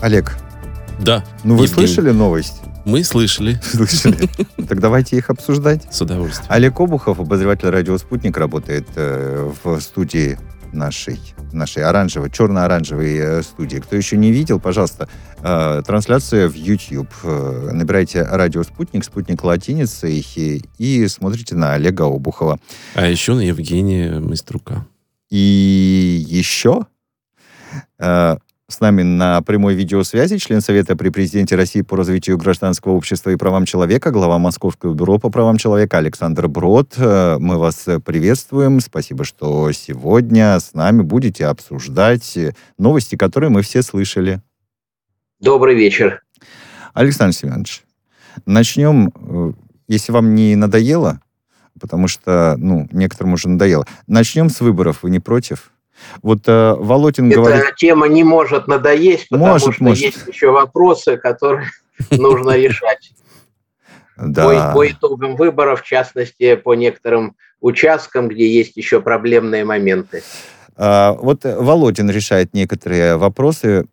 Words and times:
Олег. 0.00 0.36
Да. 0.98 1.24
Ну, 1.44 1.56
вы 1.56 1.64
Евгений. 1.64 1.86
слышали 1.86 2.10
новость? 2.10 2.60
Мы 2.84 3.04
слышали. 3.04 3.60
Слышали. 3.62 4.28
Так 4.66 4.80
давайте 4.80 5.16
их 5.16 5.28
обсуждать. 5.28 5.86
С 5.92 6.00
удовольствием. 6.00 6.46
Олег 6.48 6.80
Обухов, 6.80 7.20
обозреватель 7.20 7.68
радио 7.68 7.98
«Спутник», 7.98 8.36
работает 8.38 8.86
э, 8.96 9.52
в 9.62 9.80
студии 9.80 10.38
нашей, 10.72 11.20
нашей 11.52 11.84
оранжевой, 11.84 12.30
черно-оранжевой 12.30 13.16
э, 13.16 13.42
студии. 13.42 13.78
Кто 13.78 13.96
еще 13.96 14.16
не 14.16 14.32
видел, 14.32 14.58
пожалуйста, 14.58 15.08
э, 15.42 15.82
трансляция 15.86 16.48
в 16.48 16.54
YouTube. 16.54 17.10
Э, 17.22 17.70
набирайте 17.72 18.22
радио 18.22 18.62
«Спутник», 18.62 19.04
«Спутник» 19.04 19.44
латиницей 19.44 20.24
и, 20.34 20.62
и 20.78 21.06
смотрите 21.08 21.54
на 21.54 21.74
Олега 21.74 22.06
Обухова. 22.06 22.58
А 22.94 23.06
еще 23.06 23.34
на 23.34 23.40
Евгения 23.40 24.18
Майструка. 24.20 24.86
И 25.28 26.24
еще 26.26 26.86
э, 27.98 28.36
с 28.70 28.80
нами 28.80 29.02
на 29.02 29.42
прямой 29.42 29.74
видеосвязи 29.74 30.38
член 30.38 30.60
Совета 30.60 30.96
при 30.96 31.08
президенте 31.08 31.56
России 31.56 31.82
по 31.82 31.96
развитию 31.96 32.38
гражданского 32.38 32.92
общества 32.92 33.30
и 33.30 33.36
правам 33.36 33.64
человека, 33.64 34.12
глава 34.12 34.38
Московского 34.38 34.94
бюро 34.94 35.18
по 35.18 35.28
правам 35.28 35.56
человека 35.56 35.98
Александр 35.98 36.46
Брод. 36.46 36.94
Э, 36.96 37.38
мы 37.38 37.58
вас 37.58 37.86
приветствуем. 38.04 38.80
Спасибо, 38.80 39.24
что 39.24 39.72
сегодня 39.72 40.58
с 40.60 40.72
нами 40.72 41.02
будете 41.02 41.46
обсуждать 41.46 42.38
новости, 42.78 43.16
которые 43.16 43.50
мы 43.50 43.62
все 43.62 43.82
слышали. 43.82 44.40
Добрый 45.40 45.74
вечер. 45.74 46.22
Александр 46.94 47.34
Семенович, 47.34 47.82
начнем, 48.46 49.08
э, 49.14 49.52
если 49.88 50.12
вам 50.12 50.34
не 50.34 50.54
надоело, 50.54 51.20
потому 51.80 52.06
что, 52.06 52.54
ну, 52.56 52.86
некоторым 52.92 53.32
уже 53.32 53.48
надоело. 53.48 53.86
Начнем 54.06 54.48
с 54.48 54.60
выборов. 54.60 55.02
Вы 55.02 55.10
не 55.10 55.18
против? 55.18 55.72
Вот 56.22 56.40
э, 56.46 56.74
Володин 56.78 57.30
Эта 57.30 57.40
говорит... 57.40 57.62
Эта 57.62 57.74
тема 57.74 58.08
не 58.08 58.24
может 58.24 58.66
надоесть, 58.66 59.28
потому 59.28 59.52
может, 59.52 59.74
что 59.74 59.84
может. 59.84 60.02
есть 60.02 60.26
еще 60.26 60.50
вопросы, 60.50 61.16
которые 61.16 61.70
нужно 62.10 62.56
решать. 62.56 63.12
Да. 64.16 64.44
По, 64.44 64.72
по 64.74 64.88
итогам 64.88 65.36
выборов, 65.36 65.82
в 65.82 65.86
частности, 65.86 66.54
по 66.56 66.74
некоторым 66.74 67.36
участкам, 67.60 68.28
где 68.28 68.48
есть 68.48 68.76
еще 68.76 69.00
проблемные 69.00 69.64
моменты. 69.64 70.22
А, 70.76 71.12
вот 71.12 71.40
Володин 71.44 72.10
решает 72.10 72.54
некоторые 72.54 73.16
вопросы, 73.16 73.84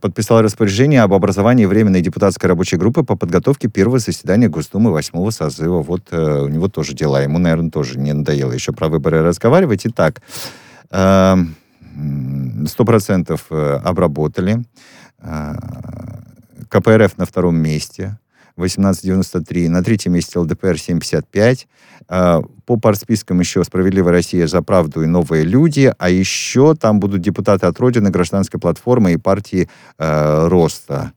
подписал 0.00 0.42
распоряжение 0.42 1.02
об 1.02 1.14
образовании 1.14 1.66
Временной 1.66 2.00
депутатской 2.00 2.48
рабочей 2.48 2.76
группы 2.76 3.02
по 3.02 3.16
подготовке 3.16 3.68
первого 3.68 3.98
заседания 3.98 4.48
Госдумы 4.48 4.92
восьмого 4.92 5.30
созыва. 5.30 5.82
Вот 5.82 6.02
э, 6.10 6.40
у 6.42 6.48
него 6.48 6.68
тоже 6.68 6.94
дела. 6.94 7.22
Ему, 7.22 7.38
наверное, 7.38 7.70
тоже 7.70 7.98
не 7.98 8.12
надоело 8.12 8.52
еще 8.52 8.72
про 8.72 8.88
выборы 8.88 9.22
разговаривать. 9.22 9.82
Итак, 9.84 10.20
Эм, 10.20 10.71
сто 12.66 12.84
процентов 12.84 13.46
э, 13.50 13.80
обработали. 13.84 14.64
Э, 15.18 15.54
КПРФ 16.68 17.18
на 17.18 17.26
втором 17.26 17.56
месте. 17.56 18.18
1893. 18.56 19.68
На 19.68 19.82
третьем 19.82 20.12
месте 20.12 20.38
ЛДПР 20.38 20.78
755. 20.78 21.68
Э, 22.08 22.42
по 22.66 22.76
партспискам 22.76 23.40
еще 23.40 23.64
«Справедливая 23.64 24.12
Россия 24.12 24.46
за 24.46 24.62
правду» 24.62 25.02
и 25.02 25.06
«Новые 25.06 25.44
люди». 25.44 25.92
А 25.98 26.10
еще 26.10 26.74
там 26.74 27.00
будут 27.00 27.20
депутаты 27.20 27.66
от 27.66 27.78
Родины, 27.80 28.10
гражданской 28.10 28.60
платформы 28.60 29.12
и 29.12 29.16
партии 29.16 29.68
э, 29.98 30.48
Роста. 30.48 31.12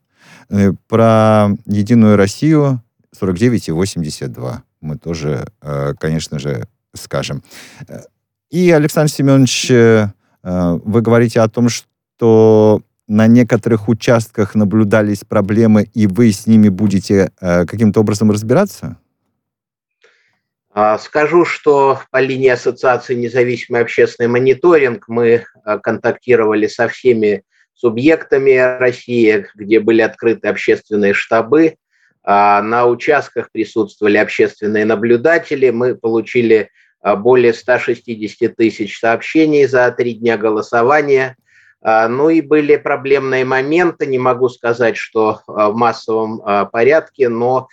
Про 0.88 1.48
«Единую 1.66 2.16
Россию» 2.16 2.80
49 3.12 3.68
и 3.68 3.72
82. 3.72 4.62
Мы 4.80 4.96
тоже, 4.96 5.48
конечно 5.98 6.38
же, 6.38 6.68
скажем. 6.94 7.42
И, 8.50 8.70
Александр 8.70 9.10
Семенович, 9.10 9.70
э, 9.70 10.08
э, 10.44 10.78
вы 10.84 11.02
говорите 11.02 11.40
о 11.40 11.48
том, 11.48 11.68
что 11.68 12.80
на 13.08 13.26
некоторых 13.26 13.88
участках 13.88 14.54
наблюдались 14.54 15.24
проблемы, 15.24 15.88
и 15.94 16.06
вы 16.06 16.30
с 16.30 16.46
ними 16.46 16.68
будете 16.68 17.32
э, 17.40 17.66
каким-то 17.66 18.00
образом 18.00 18.30
разбираться? 18.30 18.96
А, 20.72 20.98
скажу, 20.98 21.44
что 21.44 22.00
по 22.10 22.20
линии 22.20 22.50
Ассоциации 22.50 23.14
независимый 23.14 23.80
общественный 23.80 24.28
мониторинг 24.28 25.08
мы 25.08 25.44
контактировали 25.82 26.66
со 26.66 26.86
всеми 26.88 27.42
субъектами 27.76 28.78
России, 28.78 29.46
где 29.54 29.80
были 29.80 30.02
открыты 30.02 30.48
общественные 30.48 31.14
штабы. 31.14 31.76
А, 32.22 32.60
на 32.62 32.86
участках 32.86 33.50
присутствовали 33.52 34.16
общественные 34.16 34.84
наблюдатели. 34.84 35.70
Мы 35.70 35.94
получили 35.94 36.70
более 37.14 37.52
160 37.52 38.56
тысяч 38.56 38.98
сообщений 38.98 39.66
за 39.66 39.90
три 39.92 40.14
дня 40.14 40.36
голосования. 40.36 41.36
А, 41.80 42.08
ну 42.08 42.30
и 42.30 42.40
были 42.40 42.76
проблемные 42.76 43.44
моменты, 43.44 44.06
не 44.06 44.18
могу 44.18 44.48
сказать, 44.48 44.96
что 44.96 45.40
а, 45.46 45.70
в 45.70 45.76
массовом 45.76 46.42
порядке, 46.72 47.28
но 47.28 47.68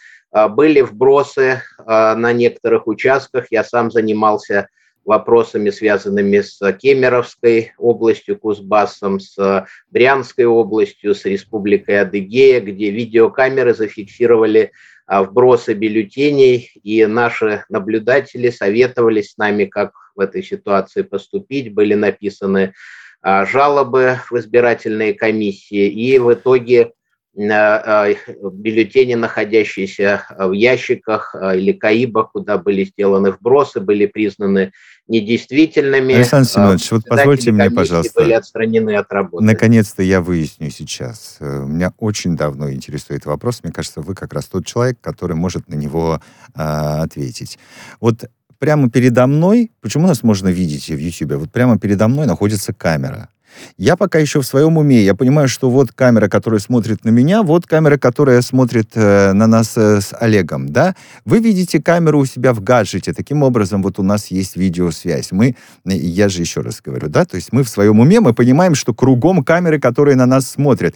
были 0.50 0.82
вбросы 0.82 1.62
на 1.86 2.34
некоторых 2.34 2.88
участках. 2.88 3.46
Я 3.52 3.64
сам 3.64 3.92
занимался 3.92 4.68
вопросами, 5.06 5.70
связанными 5.70 6.40
с 6.40 6.60
Кемеровской 6.74 7.74
областью, 7.78 8.40
Кузбассом, 8.40 9.20
с 9.20 9.68
Брянской 9.92 10.46
областью, 10.46 11.14
с 11.14 11.26
Республикой 11.26 12.02
Адыгея, 12.02 12.62
где 12.62 12.90
видеокамеры 12.90 13.74
зафиксировали 13.74 14.72
а, 14.72 14.93
вбросы 15.08 15.74
бюллетеней, 15.74 16.72
и 16.84 17.06
наши 17.06 17.66
наблюдатели 17.69 18.50
советовали 18.50 19.22
с 19.22 19.38
нами, 19.38 19.66
как 19.66 19.94
в 20.16 20.19
этой 20.19 20.44
ситуации 20.44 21.02
поступить. 21.02 21.74
Были 21.74 21.94
написаны 21.94 22.74
а, 23.22 23.46
жалобы 23.46 24.19
в 24.30 24.38
избирательные 24.38 25.13
комиссии, 25.13 25.88
и 25.88 26.19
в 26.19 26.34
итоге 26.34 26.84
а, 26.84 26.90
бюллетени, 27.36 29.16
находящиеся 29.16 30.26
в 30.38 30.52
ящиках 30.52 31.36
или 31.56 31.72
каибах, 31.72 32.32
куда 32.32 32.58
были 32.58 32.84
сделаны 32.86 33.32
вбросы, 33.32 33.80
были 33.80 34.06
признаны 34.06 34.72
недействительными. 35.08 36.16
Александр 36.16 36.50
Семенович, 36.50 36.92
вот 36.92 37.04
позвольте 37.06 37.52
мне, 37.52 37.70
пожалуйста. 37.70 38.22
были 38.22 38.34
отстранены 38.34 38.96
от 38.96 39.12
работы. 39.12 39.44
Наконец-то 39.44 40.02
я 40.02 40.22
выясню 40.22 40.70
сейчас. 40.70 41.38
Э, 41.40 41.66
меня 41.66 41.94
очень 41.98 42.38
давно 42.38 42.72
интересует 42.72 43.26
вопрос. 43.26 43.62
Мне 43.64 43.74
кажется, 43.74 44.02
вы 44.02 44.16
как 44.16 44.34
раз 44.34 44.46
тот 44.46 44.66
человек, 44.66 45.00
который 45.02 45.36
может 45.36 45.68
на 45.68 45.76
него 45.76 46.22
э, 46.56 46.62
ответить. 46.62 47.60
Вот 48.00 48.30
прямо 48.60 48.90
передо 48.90 49.28
мной, 49.28 49.72
почему 49.82 50.08
нас 50.08 50.24
можно 50.24 50.48
видеть 50.48 50.88
в 50.90 50.98
YouTube? 50.98 51.34
Вот 51.34 51.52
прямо 51.52 51.78
передо 51.78 52.08
мной 52.08 52.26
находится 52.26 52.74
камера. 52.74 53.30
Я 53.78 53.96
пока 53.96 54.19
еще 54.19 54.41
в 54.41 54.46
своем 54.46 54.78
уме. 54.78 55.02
Я 55.03 55.16
понимаю, 55.16 55.47
что 55.47 55.69
вот 55.69 55.91
камера, 55.91 56.28
которая 56.28 56.59
смотрит 56.59 57.03
на 57.06 57.09
меня, 57.09 57.44
вот 57.44 57.66
камера, 57.66 57.97
которая 57.97 58.41
смотрит 58.41 58.91
э, 58.96 59.34
на 59.34 59.47
нас 59.47 59.74
э, 59.78 60.02
с 60.02 60.16
Олегом, 60.19 60.69
да? 60.69 60.96
Вы 61.25 61.40
видите 61.40 61.81
камеру 61.81 62.19
у 62.19 62.25
себя 62.25 62.53
в 62.53 62.62
гаджете. 62.62 63.13
Таким 63.13 63.44
образом, 63.44 63.81
вот 63.84 64.00
у 64.00 64.03
нас 64.03 64.28
есть 64.28 64.56
видеосвязь. 64.56 65.31
Мы, 65.31 65.56
я 65.86 66.30
же 66.30 66.42
еще 66.42 66.62
раз 66.62 66.81
говорю, 66.81 67.09
да, 67.09 67.25
то 67.25 67.36
есть 67.36 67.52
мы 67.52 67.63
в 67.63 67.69
своем 67.69 68.00
уме, 68.00 68.19
мы 68.19 68.34
понимаем, 68.34 68.75
что 68.75 68.94
кругом 68.94 69.44
камеры, 69.44 69.80
которые 69.80 70.16
на 70.16 70.25
нас 70.25 70.50
смотрят. 70.50 70.96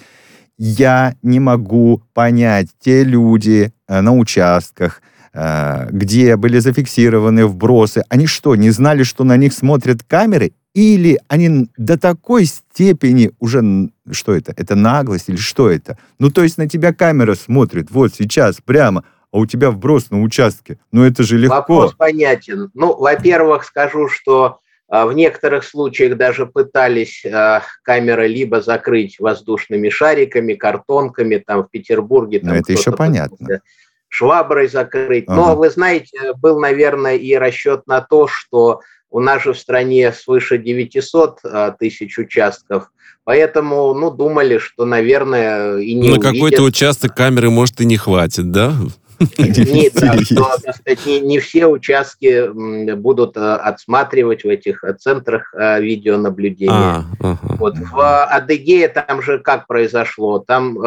Я 0.57 1.16
не 1.22 1.40
могу 1.40 2.03
понять, 2.13 2.67
те 2.79 3.03
люди 3.03 3.72
э, 3.88 4.01
на 4.01 4.13
участках, 4.13 5.01
э, 5.34 5.88
где 5.91 6.35
были 6.35 6.59
зафиксированы 6.59 7.46
вбросы, 7.46 8.03
они 8.09 8.25
что, 8.25 8.56
не 8.56 8.72
знали, 8.72 9.03
что 9.03 9.23
на 9.23 9.38
них 9.38 9.53
смотрят 9.53 10.03
камеры? 10.03 10.53
Или 10.78 11.20
они 11.28 11.70
до 11.76 11.98
такой 11.98 12.46
степени 12.46 13.32
уже... 13.40 13.90
Что 14.12 14.36
это? 14.36 14.54
Это 14.56 14.76
наглость 14.76 15.28
или 15.28 15.36
что 15.36 15.72
это? 15.72 15.98
Ну, 16.20 16.30
то 16.30 16.44
есть 16.44 16.60
на 16.60 16.70
тебя 16.70 16.94
камера 16.94 17.34
смотрит 17.34 17.90
вот 17.90 18.14
сейчас 18.14 18.58
прямо, 18.64 19.04
а 19.32 19.40
у 19.40 19.48
тебя 19.48 19.72
вброс 19.72 20.12
на 20.12 20.22
участке. 20.22 20.78
Ну, 20.92 21.04
это 21.04 21.24
же 21.24 21.40
легко. 21.40 21.56
Вопрос 21.56 21.96
понятен. 21.96 22.70
Ну, 22.76 22.96
во-первых, 22.96 23.64
скажу, 23.64 24.08
что 24.08 24.60
а, 24.88 25.08
в 25.08 25.14
некоторых 25.14 25.64
случаях 25.64 26.16
даже 26.16 26.46
пытались 26.46 27.26
а, 27.26 27.64
камеры 27.82 28.28
либо 28.28 28.62
закрыть 28.62 29.20
воздушными 29.20 29.90
шариками, 29.90 30.53
картонками, 30.53 31.38
там 31.38 31.64
в 31.64 31.72
Петербурге. 31.72 32.40
Там 32.40 32.50
Но 32.50 32.56
это 32.56 32.72
еще 32.73 32.91
понятно. 32.91 33.62
Шваброй 34.09 34.68
закрыть. 34.68 35.26
Ага. 35.26 35.35
Но, 35.35 35.56
вы 35.56 35.72
знаете, 35.72 36.34
был, 36.35 36.59
наверное, 36.59 37.16
и 37.16 37.34
расчет 37.34 37.88
на 37.88 38.02
то, 38.02 38.28
что 38.28 38.82
у 39.09 39.20
нас 39.20 39.44
же 39.44 39.54
в 39.54 39.58
стране 39.59 40.12
свыше 40.12 40.58
900 40.58 41.40
а, 41.44 41.72
тысяч 41.72 42.18
участков, 42.18 42.92
поэтому, 43.24 43.94
ну, 43.94 44.12
думали, 44.12 44.58
что, 44.58 44.86
наверное, 44.86 45.78
и 45.78 45.94
не 45.94 46.12
На 46.12 46.20
какой-то 46.20 46.64
участок 46.64 47.16
камеры, 47.16 47.50
может, 47.50 47.80
и 47.82 47.86
не 47.86 47.98
хватит, 47.98 48.52
да? 48.52 48.74
Не, 49.38 49.90
да, 49.90 50.14
что, 50.24 50.58
сказать, 50.59 51.06
не, 51.06 51.20
не 51.22 51.40
все 51.40 51.66
участки 51.66 52.50
будут 52.96 53.36
а, 53.36 53.58
отсматривать 53.58 54.44
в 54.44 54.48
этих 54.48 54.84
а, 54.84 54.94
центрах 54.94 55.54
видеонаблюдения. 55.54 56.72
А, 56.72 57.06
ага. 57.20 57.56
Вот 57.58 57.78
в 57.78 58.26
Адыгее 58.26 58.88
там 58.90 59.22
же 59.22 59.40
как 59.40 59.68
произошло? 59.68 60.40
Там 60.40 60.78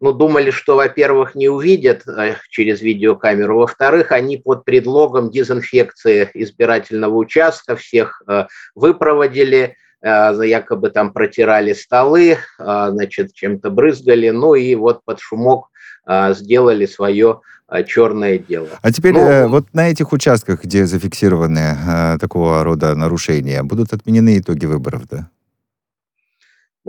ну, 0.00 0.12
думали, 0.12 0.50
что, 0.50 0.76
во-первых, 0.76 1.34
не 1.34 1.48
увидят 1.48 2.08
э, 2.08 2.34
через 2.48 2.80
видеокамеру, 2.80 3.58
во-вторых, 3.58 4.12
они 4.12 4.38
под 4.38 4.64
предлогом 4.64 5.30
дезинфекции 5.30 6.30
избирательного 6.34 7.14
участка 7.14 7.76
всех 7.76 8.22
э, 8.26 8.46
выпроводили, 8.74 9.76
якобы 10.02 10.88
там 10.88 11.12
протирали 11.12 11.74
столы, 11.74 12.38
значит, 12.58 13.34
чем-то 13.34 13.68
брызгали, 13.68 14.30
ну 14.30 14.54
и 14.54 14.74
вот 14.74 15.04
под 15.04 15.20
шумок 15.20 15.66
сделали 16.08 16.86
свое 16.86 17.42
черное 17.86 18.38
дело. 18.38 18.68
А 18.80 18.92
теперь 18.92 19.12
ну, 19.12 19.48
вот 19.48 19.66
на 19.74 19.90
этих 19.90 20.14
участках, 20.14 20.64
где 20.64 20.86
зафиксированы 20.86 22.16
такого 22.18 22.64
рода 22.64 22.94
нарушения, 22.94 23.62
будут 23.62 23.92
отменены 23.92 24.38
итоги 24.38 24.64
выборов, 24.64 25.02
да? 25.06 25.28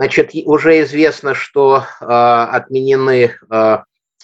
Значит, 0.02 0.32
уже 0.46 0.82
известно, 0.82 1.32
что 1.32 1.84
э, 2.00 2.04
отменены 2.04 3.36
э, 3.48 3.78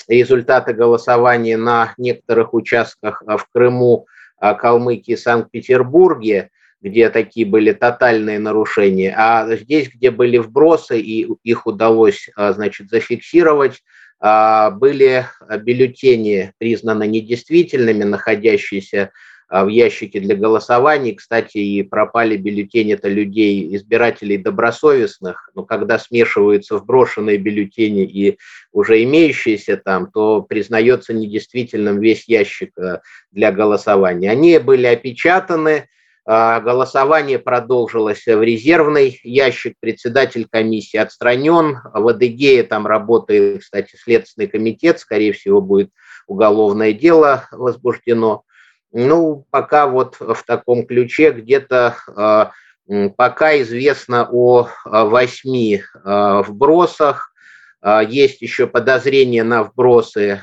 результаты 0.08 0.72
голосования 0.72 1.56
на 1.56 1.94
некоторых 1.98 2.52
участках 2.52 3.22
в 3.25 3.46
Крыму, 3.52 4.08
Калмыкии, 4.40 5.14
Санкт-Петербурге, 5.14 6.50
где 6.80 7.10
такие 7.10 7.46
были 7.46 7.70
тотальные 7.70 8.40
нарушения, 8.40 9.14
а 9.16 9.54
здесь, 9.54 9.88
где 9.94 10.10
были 10.10 10.38
вбросы, 10.38 10.98
и 10.98 11.28
их 11.44 11.69
удалось, 11.69 12.28
значит, 12.36 12.90
зафиксировать, 12.90 13.84
были 14.20 15.26
бюллетени 15.60 16.52
признаны 16.58 17.06
недействительными, 17.06 18.02
находящиеся 18.02 19.02
а, 19.02 19.10
в 19.50 19.69
ящике 19.69 20.21
для 20.21 20.35
голосований. 20.35 21.15
Кстати, 21.15 21.59
и 21.59 21.83
пропали 21.83 22.37
бюллетени-то 22.37 23.09
людей, 23.09 23.75
избирателей 23.77 24.37
добросовестных. 24.37 25.50
Но 25.55 25.65
когда 25.65 25.99
смешиваются 25.99 26.77
вброшенные 26.77 27.39
бюллетени 27.39 28.05
и 28.05 28.39
уже 28.73 29.03
имеющиеся 29.05 29.77
там, 29.77 30.11
то 30.11 30.43
признается 30.43 31.15
недействительным 31.15 32.00
весь 32.00 32.29
ящик 32.29 32.77
э, 32.79 33.00
для 33.33 33.53
голосования. 33.53 34.31
Они 34.31 34.59
были 34.59 34.87
опечатаны, 34.87 35.89
а, 36.31 36.61
Голосование 36.61 37.39
продолжилось 37.39 38.27
в 38.27 38.43
резервный 38.43 39.19
ящик. 39.23 39.77
Председатель 39.81 40.47
комиссии 40.47 40.99
отстранен. 40.99 41.79
В 41.95 42.06
Адыгее 42.06 42.65
там 42.65 42.87
работает, 42.87 43.62
кстати, 43.62 43.97
Следственный 43.97 44.47
комитет. 44.47 45.00
Скорее 45.00 45.33
всего, 45.33 45.62
будет 45.62 45.91
уголовное 46.27 46.93
дело 46.93 47.49
возбуждено. 47.50 48.43
Ну, 48.93 49.44
пока 49.50 49.87
вот 49.87 50.17
в 50.19 50.43
таком 50.46 50.87
ключе 50.87 51.32
где-то 51.32 51.96
а, 52.17 52.52
пока 53.17 53.61
известно 53.61 54.29
о 54.31 54.69
а, 54.85 55.05
восьми 55.05 55.82
а, 56.05 56.43
вбросах. 56.43 57.32
Есть 58.08 58.43
еще 58.43 58.67
подозрения 58.67 59.44
на 59.44 59.62
вбросы 59.62 60.43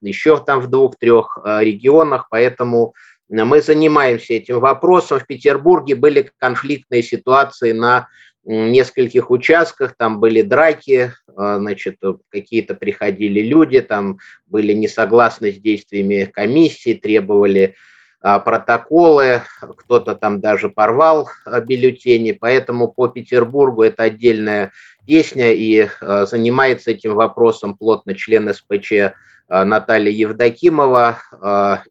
еще 0.00 0.42
там 0.42 0.60
в 0.60 0.68
двух-трех 0.68 1.38
регионах, 1.44 2.28
поэтому 2.30 2.94
мы 3.28 3.60
занимаемся 3.60 4.32
этим 4.32 4.60
вопросом. 4.60 5.20
В 5.20 5.26
Петербурге 5.26 5.94
были 5.94 6.30
конфликтные 6.38 7.02
ситуации 7.02 7.72
на 7.72 8.08
нескольких 8.44 9.30
участках, 9.30 9.94
там 9.96 10.20
были 10.20 10.42
драки, 10.42 11.12
а, 11.36 11.58
значит, 11.58 11.98
какие-то 12.28 12.74
приходили 12.74 13.40
люди, 13.40 13.80
там 13.80 14.18
были 14.46 14.72
не 14.72 14.88
согласны 14.88 15.52
с 15.52 15.56
действиями 15.56 16.30
комиссии, 16.32 16.94
требовали 16.94 17.74
а, 18.20 18.38
протоколы, 18.38 19.42
кто-то 19.76 20.14
там 20.14 20.40
даже 20.40 20.68
порвал 20.68 21.28
а, 21.44 21.60
бюллетени, 21.60 22.32
поэтому 22.32 22.88
по 22.88 23.08
Петербургу 23.08 23.82
это 23.82 24.04
отдельная 24.04 24.72
песня, 25.06 25.52
и 25.52 25.88
занимается 26.00 26.92
этим 26.92 27.14
вопросом 27.14 27.76
плотно 27.76 28.14
член 28.14 28.52
СПЧ 28.52 29.14
Наталья 29.50 30.10
Евдокимова, 30.10 31.18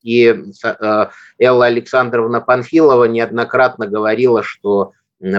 и 0.01 0.35
Элла 1.37 1.65
Александровна 1.67 2.41
Панфилова 2.41 3.05
неоднократно 3.05 3.85
говорила, 3.85 4.41
что 4.41 4.93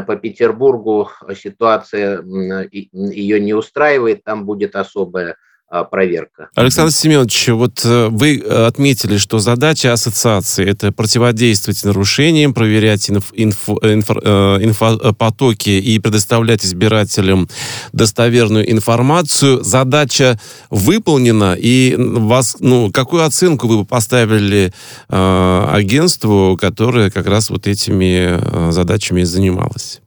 по 0.07 0.17
Петербургу 0.17 1.11
ситуация 1.35 2.23
ее 2.23 3.41
не 3.41 3.55
устраивает, 3.55 4.25
там 4.25 4.47
будет 4.47 4.77
особая 4.77 5.37
проверка. 5.83 6.49
Александр 6.55 6.93
Семенович, 6.93 7.49
вот 7.49 7.85
э, 7.85 8.07
вы 8.09 8.39
э, 8.39 8.67
отметили, 8.67 9.17
что 9.17 9.41
задача 9.41 9.93
ассоциации– 9.93 10.65
это 10.71 10.93
противодействовать 10.93 11.83
нарушениям, 11.85 12.55
проверять 12.55 13.11
инф, 13.11 13.33
инф, 13.33 13.69
инф, 13.83 14.11
э, 14.11 14.59
инфопотоки 14.61 15.71
и 15.71 15.99
предоставлять 15.99 16.65
избирателям 16.65 17.49
достоверную 17.93 18.71
информацию. 18.71 19.65
Задача 19.65 20.39
выполнена, 20.71 21.57
и 21.59 21.97
вас, 21.99 22.59
ну, 22.61 22.93
какую 22.93 23.25
оценку 23.25 23.67
вы 23.67 23.79
бы 23.79 23.85
поставили 23.85 24.73
э, 25.09 25.67
агентству, 25.73 26.57
которое 26.61 27.11
как 27.11 27.27
раз 27.27 27.51
вот 27.51 27.67
этими 27.67 28.71
задачами 28.71 29.23
занималось? 29.25 30.01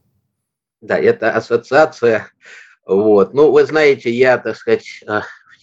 Да, 0.80 0.96
это 0.96 1.32
ассоциация 1.32 2.28
вот. 2.88 3.34
Ну, 3.34 3.52
вы 3.52 3.66
знаете, 3.66 4.10
я, 4.10 4.38
так 4.38 4.56
сказать, 4.56 5.04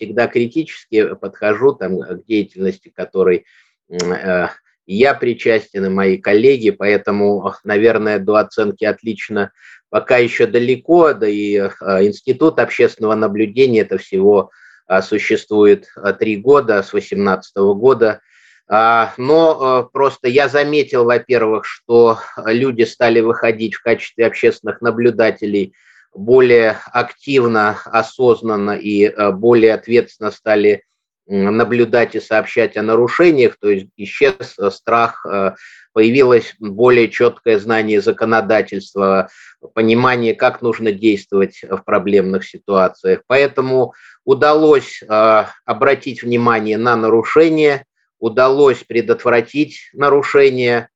всегда 0.05 0.27
критически 0.27 1.15
подхожу 1.15 1.73
там, 1.73 1.99
к 1.99 2.25
деятельности, 2.25 2.91
которой 2.95 3.45
э, 3.89 4.47
я 4.85 5.13
причастен 5.15 5.85
и 5.85 5.89
мои 5.89 6.17
коллеги, 6.17 6.69
поэтому, 6.69 7.53
наверное, 7.63 8.19
до 8.19 8.35
оценки 8.35 8.85
отлично 8.85 9.51
пока 9.89 10.17
еще 10.17 10.45
далеко, 10.45 11.13
да 11.13 11.27
и 11.27 11.55
э, 11.55 11.69
Институт 12.05 12.59
общественного 12.59 13.15
наблюдения 13.15 13.81
это 13.81 13.97
всего 13.97 14.51
э, 14.87 15.01
существует 15.01 15.87
три 16.19 16.37
года, 16.37 16.83
с 16.83 16.91
2018 16.91 17.57
года. 17.57 18.21
А, 18.67 19.13
но 19.17 19.89
просто 19.93 20.27
я 20.27 20.47
заметил, 20.49 21.05
во-первых, 21.05 21.65
что 21.65 22.19
люди 22.45 22.81
стали 22.83 23.19
выходить 23.21 23.75
в 23.75 23.81
качестве 23.81 24.27
общественных 24.27 24.81
наблюдателей– 24.81 25.73
более 26.15 26.77
активно, 26.91 27.77
осознанно 27.85 28.71
и 28.71 29.05
э, 29.05 29.31
более 29.31 29.73
ответственно 29.73 30.31
стали 30.31 30.83
наблюдать 31.27 32.13
и 32.13 32.19
сообщать 32.19 32.77
о 32.77 32.83
нарушениях, 32.83 33.57
то 33.59 33.69
есть 33.69 33.87
исчез 33.97 34.55
э, 34.57 34.69
страх, 34.71 35.25
э, 35.25 35.55
появилось 35.91 36.55
более 36.59 37.09
четкое 37.09 37.59
знание 37.59 37.99
законодательства, 37.99 39.29
понимание, 39.73 40.35
как 40.35 40.61
нужно 40.61 40.91
действовать 40.91 41.61
в 41.63 41.77
проблемных 41.79 42.45
ситуациях. 42.45 43.21
Поэтому 43.27 43.93
удалось 44.25 45.01
обратить 45.07 46.21
внимание 46.21 46.77
на 46.77 46.97
нарушения, 46.97 47.85
удалось 48.19 48.83
предотвратить 48.83 49.89
нарушения, 49.93 50.89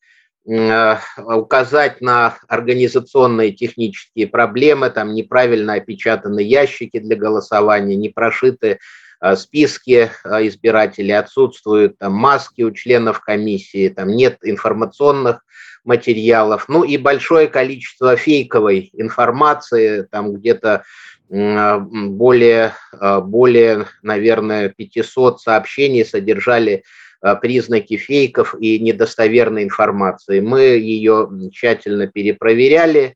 указать 0.46 2.02
на 2.02 2.38
организационные 2.48 3.52
технические 3.52 4.28
проблемы, 4.28 4.90
там 4.90 5.14
неправильно 5.14 5.74
опечатаны 5.74 6.40
ящики 6.40 7.00
для 7.00 7.16
голосования, 7.16 7.96
не 7.96 8.10
прошиты 8.10 8.80
э, 9.22 9.36
списки 9.36 10.10
э, 10.24 10.48
избирателей, 10.48 11.12
отсутствуют 11.12 11.98
там, 12.00 12.14
маски 12.14 12.62
у 12.64 12.72
членов 12.72 13.20
комиссии, 13.20 13.90
там 13.90 14.10
нет 14.10 14.38
информационных 14.42 15.42
материалов, 15.84 16.66
ну 16.68 16.84
и 16.84 16.98
большое 16.98 17.48
количество 17.48 18.16
фейковой 18.16 18.90
информации, 18.94 20.04
там 20.04 20.34
где-то 20.34 20.84
более, 21.30 22.74
более, 22.92 23.86
наверное, 24.02 24.70
500 24.70 25.40
сообщений 25.40 26.04
содержали 26.04 26.82
Э, 26.82 26.84
признаки 27.42 27.98
фейков 27.98 28.56
и 28.60 28.80
недостоверной 28.80 29.64
информации. 29.64 30.40
Мы 30.40 30.62
ее 30.62 31.30
тщательно 31.52 32.08
перепроверяли. 32.08 33.16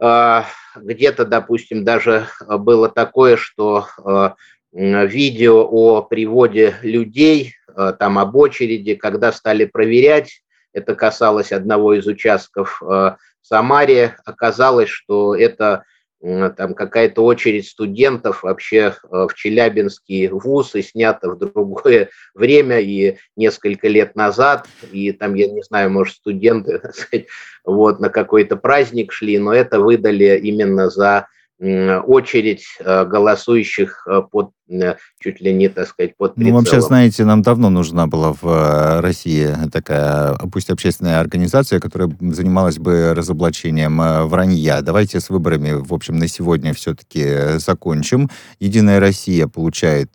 Э, 0.00 0.42
где-то, 0.76 1.24
допустим, 1.24 1.84
даже 1.84 2.26
было 2.46 2.88
такое, 2.88 3.36
что 3.36 3.86
э, 4.04 4.30
видео 4.72 5.66
о 5.68 6.02
приводе 6.02 6.76
людей, 6.82 7.54
там 7.98 8.18
об 8.18 8.36
очереди, 8.36 8.94
когда 8.94 9.32
стали 9.32 9.64
проверять, 9.64 10.42
это 10.72 10.94
касалось 10.94 11.50
одного 11.50 11.94
из 11.94 12.06
участков 12.06 12.80
в 12.80 13.18
Самаре, 13.42 14.16
оказалось, 14.24 14.88
что 14.88 15.34
это 15.34 15.84
там 16.20 16.74
какая-то 16.74 17.24
очередь 17.24 17.66
студентов 17.66 18.42
вообще 18.42 18.94
э, 19.02 19.26
в 19.26 19.34
Челябинский 19.34 20.28
вуз 20.28 20.74
и 20.74 20.82
снято 20.82 21.30
в 21.30 21.38
другое 21.38 22.10
время 22.34 22.80
и 22.80 23.16
несколько 23.36 23.88
лет 23.88 24.16
назад, 24.16 24.66
и 24.92 25.12
там, 25.12 25.34
я 25.34 25.48
не 25.48 25.62
знаю, 25.62 25.90
может, 25.90 26.16
студенты 26.16 26.82
вот, 27.64 28.00
на 28.00 28.10
какой-то 28.10 28.56
праздник 28.56 29.12
шли, 29.12 29.38
но 29.38 29.54
это 29.54 29.80
выдали 29.80 30.38
именно 30.38 30.90
за 30.90 31.26
очередь 31.60 32.64
э, 32.78 33.04
голосующих 33.04 34.06
э, 34.06 34.22
под 34.30 34.52
э, 34.70 34.94
чуть 35.20 35.42
ли 35.42 35.52
не, 35.52 35.68
так 35.68 35.88
сказать, 35.88 36.16
под 36.16 36.34
прицелом. 36.34 36.54
Ну, 36.54 36.58
вообще, 36.60 36.80
знаете, 36.80 37.24
нам 37.24 37.42
давно 37.42 37.68
нужна 37.68 38.06
была 38.06 38.34
в 38.40 39.00
России 39.02 39.48
такая, 39.70 40.36
пусть 40.50 40.70
общественная 40.70 41.20
организация, 41.20 41.78
которая 41.78 42.10
занималась 42.20 42.78
бы 42.78 43.12
разоблачением 43.14 43.98
вранья. 44.28 44.80
Давайте 44.80 45.20
с 45.20 45.28
выборами, 45.28 45.72
в 45.72 45.92
общем, 45.92 46.16
на 46.18 46.28
сегодня 46.28 46.72
все-таки 46.72 47.58
закончим. 47.58 48.30
Единая 48.58 48.98
Россия 48.98 49.46
получает 49.46 50.10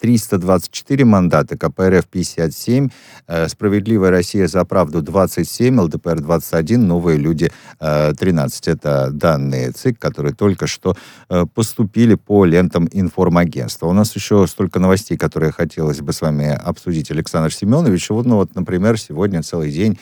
324 0.00 1.04
мандата, 1.04 1.56
КПРФ 1.56 2.06
57, 2.06 2.88
э, 3.28 3.48
Справедливая 3.48 4.10
Россия 4.10 4.48
за 4.48 4.64
правду 4.64 5.02
27, 5.02 5.80
ЛДПР 5.80 6.20
21, 6.20 6.86
Новые 6.86 7.18
люди 7.18 7.50
13. 7.78 8.68
Э, 8.68 8.72
Это 8.72 9.10
данные 9.12 9.72
ЦИК, 9.72 9.98
которые 9.98 10.34
только 10.34 10.66
что 10.66 10.96
э, 11.28 11.44
поступили 11.54 12.14
по 12.14 12.44
лентам 12.44 12.88
информагентства. 12.92 13.86
У 13.88 13.92
нас 13.92 14.16
еще 14.16 14.46
столько 14.46 14.80
новостей, 14.80 15.18
которые 15.18 15.52
хотелось 15.52 16.00
бы 16.00 16.12
с 16.12 16.20
вами 16.22 16.48
обсудить, 16.48 17.10
Александр 17.10 17.52
Семенович. 17.52 18.10
Вот, 18.10 18.26
ну 18.26 18.36
вот, 18.36 18.54
например, 18.54 18.98
сегодня 18.98 19.42
целый 19.42 19.70
день 19.70 19.98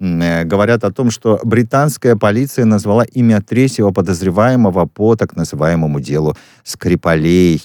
говорят 0.00 0.84
о 0.84 0.92
том, 0.92 1.10
что 1.10 1.38
британская 1.44 2.16
полиция 2.16 2.64
назвала 2.64 3.04
имя 3.04 3.42
третьего 3.42 3.90
подозреваемого 3.90 4.86
по 4.86 5.14
так 5.14 5.36
называемому 5.36 6.00
делу 6.00 6.36
Скрипалей. 6.64 7.62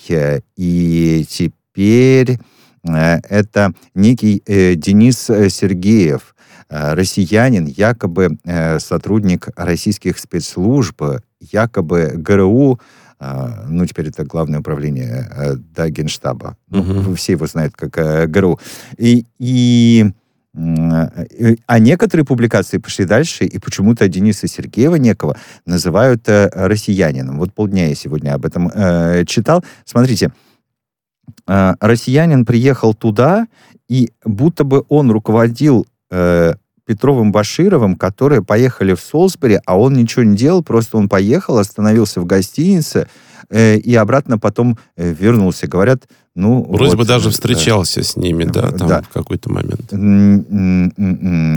И 0.58 1.26
теперь 1.30 1.65
теперь 1.76 2.40
э, 2.88 3.20
это 3.30 3.74
некий 3.94 4.42
э, 4.46 4.76
Денис 4.76 5.30
э, 5.30 5.50
Сергеев, 5.50 6.34
россиянин, 6.68 7.68
якобы 7.68 8.40
сотрудник 8.80 9.50
российских 9.56 10.18
спецслужб, 10.18 11.00
якобы 11.40 12.14
ГРУ, 12.16 12.80
ну, 13.20 13.86
теперь 13.86 14.08
это 14.08 14.24
главное 14.24 14.62
управление 14.62 15.30
да, 15.76 15.90
Генштаба. 15.90 16.58
Угу. 16.72 17.14
все 17.14 17.34
его 17.34 17.46
знают 17.46 17.76
как 17.78 18.32
ГРУ. 18.32 18.60
И, 18.98 19.26
и 19.38 20.12
а 20.56 21.80
некоторые 21.80 22.26
публикации 22.26 22.80
пошли 22.80 23.06
дальше, 23.06 23.46
и 23.46 23.60
почему-то 23.60 24.08
Дениса 24.08 24.48
Сергеева 24.48 24.96
некого 24.96 25.38
называют 25.68 26.24
россиянином. 26.28 27.38
Вот 27.38 27.54
полдня 27.54 27.90
я 27.90 27.96
сегодня 27.96 28.34
об 28.34 28.44
этом 28.46 28.72
э, 28.74 29.24
читал. 29.26 29.64
Смотрите, 29.86 30.28
э, 30.28 30.32
россиянин 31.48 32.46
приехал 32.46 32.94
туда, 32.94 33.48
и 33.88 34.12
будто 34.24 34.64
бы 34.64 34.84
он 34.90 35.12
руководил 35.12 35.86
э, 36.10 36.54
Петровым 36.86 37.32
Башировым, 37.32 37.96
которые 37.96 38.44
поехали 38.44 38.94
в 38.94 39.00
Солсбери, 39.00 39.60
а 39.66 39.78
он 39.78 39.94
ничего 39.94 40.24
не 40.24 40.36
делал, 40.36 40.64
просто 40.64 40.98
он 40.98 41.10
поехал, 41.10 41.58
остановился 41.58 42.22
в 42.22 42.26
гостинице 42.26 43.08
э, 43.50 43.78
и 43.78 43.96
обратно 43.96 44.38
потом 44.38 44.78
э, 44.96 45.12
вернулся. 45.12 45.68
Говорят, 45.68 46.08
ну... 46.36 46.64
Вроде 46.64 46.92
вот, 46.92 47.00
бы 47.00 47.06
даже 47.06 47.30
встречался 47.30 48.02
да. 48.02 48.04
с 48.06 48.18
ними, 48.18 48.44
да, 48.44 48.72
там 48.72 48.88
да. 48.88 49.02
в 49.02 49.10
какой-то 49.10 49.50
момент. 49.50 49.94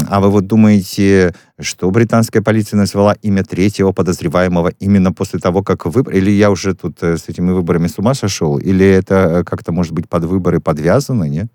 А 0.09 0.21
вы 0.21 0.31
вот 0.31 0.47
думаете, 0.47 1.35
что 1.61 1.91
британская 1.91 2.43
полиция 2.43 2.77
назвала 2.77 3.17
имя 3.21 3.43
третьего 3.43 3.91
подозреваемого 3.91 4.73
именно 4.79 5.13
после 5.13 5.41
того, 5.41 5.65
как 5.65 5.87
выбор... 5.87 6.15
Или 6.15 6.31
я 6.31 6.53
уже 6.53 6.75
тут 6.75 7.03
э, 7.03 7.17
с 7.17 7.29
этими 7.29 7.51
выборами 7.51 7.89
с 7.89 7.99
ума 7.99 8.15
сошел? 8.15 8.57
Или 8.59 8.87
это 8.87 9.15
э, 9.41 9.45
как-то, 9.45 9.73
может 9.73 9.93
быть, 9.93 10.09
под 10.09 10.25
выборы 10.25 10.61
подвязано, 10.61 11.25
нет? 11.25 11.49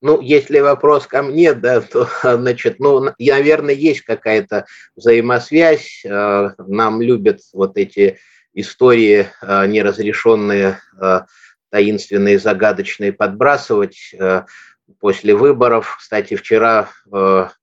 Ну, 0.00 0.20
если 0.20 0.60
вопрос 0.60 1.06
ко 1.08 1.22
мне, 1.22 1.54
да, 1.54 1.80
то, 1.80 2.08
значит, 2.22 2.78
ну, 2.78 3.12
наверное, 3.18 3.74
есть 3.74 4.02
какая-то 4.02 4.66
взаимосвязь. 4.94 6.04
Э, 6.04 6.50
нам 6.58 7.02
любят 7.02 7.40
вот 7.52 7.76
эти 7.76 8.18
истории 8.54 9.28
э, 9.40 9.66
неразрешенные, 9.66 10.80
э, 11.00 11.20
таинственные, 11.70 12.38
загадочные 12.38 13.12
подбрасывать 13.12 14.14
после 15.00 15.34
выборов. 15.34 15.96
Кстати, 15.98 16.34
вчера 16.34 16.90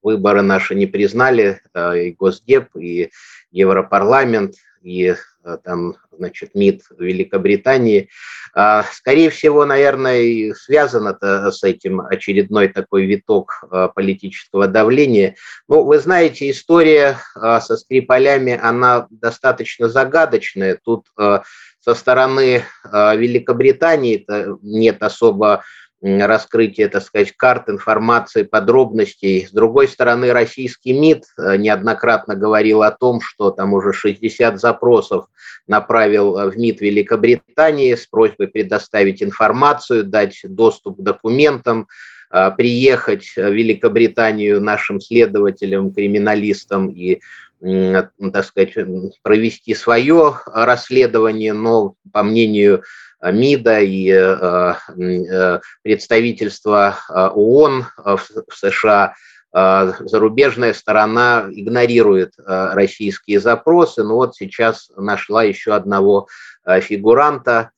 выборы 0.02 0.42
наши 0.42 0.74
не 0.74 0.88
признали 0.88 1.62
и 1.76 2.16
Госдеп, 2.18 2.76
и 2.76 3.12
Европарламент, 3.52 4.56
и 4.82 5.16
там, 5.64 5.96
значит, 6.12 6.56
МИД 6.56 6.84
Великобритании. 6.98 8.10
А, 8.54 8.84
скорее 8.84 9.30
всего, 9.30 9.66
наверное, 9.66 10.54
связано 10.54 11.10
это 11.10 11.52
с 11.52 11.64
этим 11.64 12.02
очередной 12.02 12.68
такой 12.68 13.06
виток 13.06 13.64
а, 13.70 13.88
политического 13.88 14.68
давления. 14.68 15.36
Ну, 15.68 15.84
вы 15.84 16.00
знаете, 16.00 16.50
история 16.50 17.18
а, 17.36 17.62
со 17.62 17.78
Скрипалями, 17.78 18.60
она 18.62 19.08
достаточно 19.10 19.88
загадочная. 19.88 20.80
Тут 20.84 21.08
со 21.16 21.96
стороны 21.96 22.64
Великобритании 22.92 24.26
нет 24.62 25.02
особо 25.02 25.64
раскрытие, 26.02 26.88
так 26.88 27.04
сказать, 27.04 27.34
карт, 27.36 27.70
информации, 27.70 28.44
подробностей. 28.44 29.46
С 29.46 29.52
другой 29.52 29.88
стороны, 29.88 30.32
российский 30.32 30.94
МИД 30.94 31.26
э, 31.38 31.58
неоднократно 31.58 32.36
говорил 32.36 32.84
о 32.84 32.92
том, 32.92 33.20
что 33.22 33.52
там 33.52 33.74
уже 33.74 33.92
60 33.92 34.60
запросов 34.60 35.26
направил 35.68 36.38
э, 36.38 36.50
в 36.50 36.58
МИД 36.58 36.82
Великобритании 36.82 37.96
с 37.96 38.08
просьбой 38.08 38.48
предоставить 38.48 39.22
информацию, 39.22 40.06
дать 40.06 40.40
доступ 40.44 41.00
к 41.00 41.04
документам, 41.04 41.88
э, 42.32 42.52
приехать 42.56 43.34
в 43.36 43.52
Великобританию 43.52 44.62
нашим 44.62 45.02
следователям, 45.02 45.94
криминалистам 45.94 46.90
и 46.90 47.20
так 47.62 48.46
сказать, 48.46 48.76
провести 49.22 49.76
свое 49.76 50.40
расследование, 50.46 51.54
но, 51.54 51.96
по 52.12 52.24
мнению 52.24 52.84
МИДа 53.22 53.82
и 53.82 54.10
э, 54.10 54.74
э, 54.98 55.60
представительства 55.82 56.98
э, 57.10 57.14
ООН 57.14 57.86
в 57.98 58.22
США, 58.54 59.16
зарубежная 59.52 60.74
сторона 60.74 61.48
игнорирует 61.50 62.34
российские 62.38 63.40
запросы. 63.40 64.04
Но 64.04 64.14
вот 64.14 64.36
сейчас 64.36 64.92
нашла 64.96 65.42
еще 65.42 65.74
одного 65.74 66.28
фигуранта, 66.68 67.72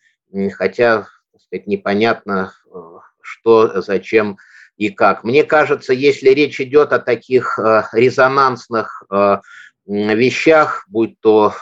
хотя 0.52 1.08
сказать, 1.40 1.68
непонятно, 1.68 2.54
что, 3.22 3.82
зачем 3.82 4.38
и 4.76 4.90
как. 4.90 5.24
Мне 5.24 5.46
кажется, 5.46 5.94
если 5.94 6.32
речь 6.32 6.60
идет 6.60 6.92
о 6.92 7.00
таких 7.00 7.58
резонансных 7.94 9.06
вещах, 9.92 10.86
будь 10.90 11.20
то 11.20 11.54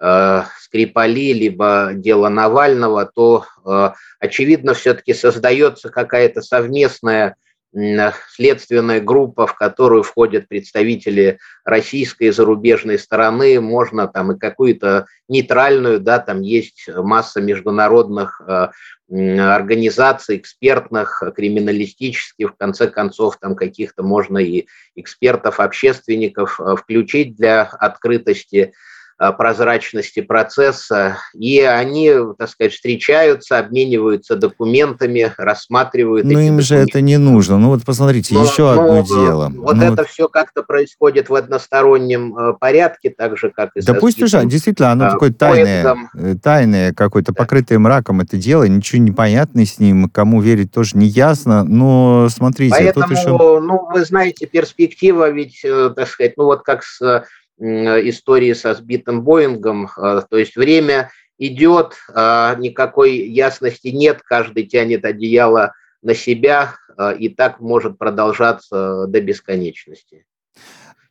Э, 0.00 0.44
Скрипали, 0.60 1.32
либо 1.32 1.90
дело 1.92 2.28
Навального, 2.28 3.04
то, 3.06 3.46
э, 3.64 3.90
очевидно, 4.20 4.74
все-таки 4.74 5.12
создается 5.12 5.88
какая-то 5.88 6.40
совместная 6.40 7.34
следственная 7.74 9.00
группа, 9.00 9.46
в 9.46 9.54
которую 9.54 10.02
входят 10.02 10.48
представители 10.48 11.38
российской 11.64 12.28
и 12.28 12.30
зарубежной 12.30 12.98
стороны, 12.98 13.60
можно 13.60 14.08
там 14.08 14.32
и 14.32 14.38
какую-то 14.38 15.06
нейтральную, 15.28 16.00
да, 16.00 16.18
там 16.18 16.40
есть 16.40 16.88
масса 16.88 17.40
международных 17.40 18.40
э, 18.40 18.68
организаций 19.10 20.38
экспертных, 20.38 21.22
криминалистических, 21.36 22.52
в 22.52 22.56
конце 22.56 22.88
концов, 22.88 23.38
там 23.38 23.54
каких-то 23.54 24.02
можно 24.02 24.38
и 24.38 24.66
экспертов-общественников 24.96 26.60
включить 26.78 27.36
для 27.36 27.62
открытости. 27.62 28.56
Э, 28.56 28.97
прозрачности 29.18 30.20
процесса, 30.20 31.16
и 31.34 31.60
они, 31.60 32.12
так 32.38 32.48
сказать, 32.48 32.72
встречаются, 32.72 33.58
обмениваются 33.58 34.36
документами, 34.36 35.32
рассматривают. 35.36 36.24
Ну 36.24 36.38
им 36.38 36.60
же 36.60 36.76
это 36.76 37.00
не 37.00 37.16
нужно. 37.16 37.58
Ну 37.58 37.68
вот 37.68 37.84
посмотрите, 37.84 38.34
но, 38.34 38.44
еще 38.44 38.62
но, 38.62 38.80
одно 38.80 39.02
дело. 39.02 39.52
Вот 39.56 39.76
ну, 39.76 39.82
это 39.82 40.02
вот... 40.02 40.08
все 40.08 40.28
как-то 40.28 40.62
происходит 40.62 41.28
в 41.28 41.34
одностороннем 41.34 42.36
э, 42.36 42.52
порядке, 42.60 43.10
так 43.10 43.36
же, 43.36 43.50
как 43.50 43.70
и 43.74 43.80
Да 43.80 43.94
пусть 43.94 44.22
уже, 44.22 44.44
действительно, 44.44 44.92
оно 44.92 45.10
такое 45.10 45.32
тайное, 45.32 45.96
э, 46.14 46.36
тайное 46.40 46.92
какое-то, 46.92 47.32
покрытое 47.32 47.80
мраком 47.80 48.20
это 48.20 48.36
дело, 48.36 48.64
ничего 48.64 49.02
не 49.02 49.10
понятно 49.10 49.66
с 49.66 49.80
ним, 49.80 50.08
кому 50.08 50.40
верить 50.40 50.70
тоже 50.70 50.96
не 50.96 51.06
ясно, 51.06 51.64
но 51.64 52.28
смотрите, 52.30 52.76
Поэтому, 52.78 53.08
тут 53.08 53.16
еще... 53.16 53.30
ну, 53.30 53.88
вы 53.92 54.04
знаете, 54.04 54.46
перспектива 54.46 55.28
ведь, 55.30 55.62
так 55.62 56.08
сказать, 56.08 56.34
ну 56.36 56.44
вот 56.44 56.62
как 56.62 56.84
с 56.84 57.24
истории 57.60 58.52
со 58.52 58.74
сбитым 58.74 59.22
Боингом. 59.22 59.88
А, 59.96 60.22
то 60.22 60.36
есть 60.38 60.56
время 60.56 61.10
идет, 61.38 61.94
а 62.14 62.54
никакой 62.56 63.16
ясности 63.16 63.88
нет, 63.88 64.22
каждый 64.22 64.64
тянет 64.64 65.04
одеяло 65.04 65.72
на 66.02 66.14
себя, 66.14 66.76
а, 66.96 67.12
и 67.12 67.28
так 67.28 67.60
может 67.60 67.98
продолжаться 67.98 69.06
до 69.06 69.20
бесконечности. 69.20 70.24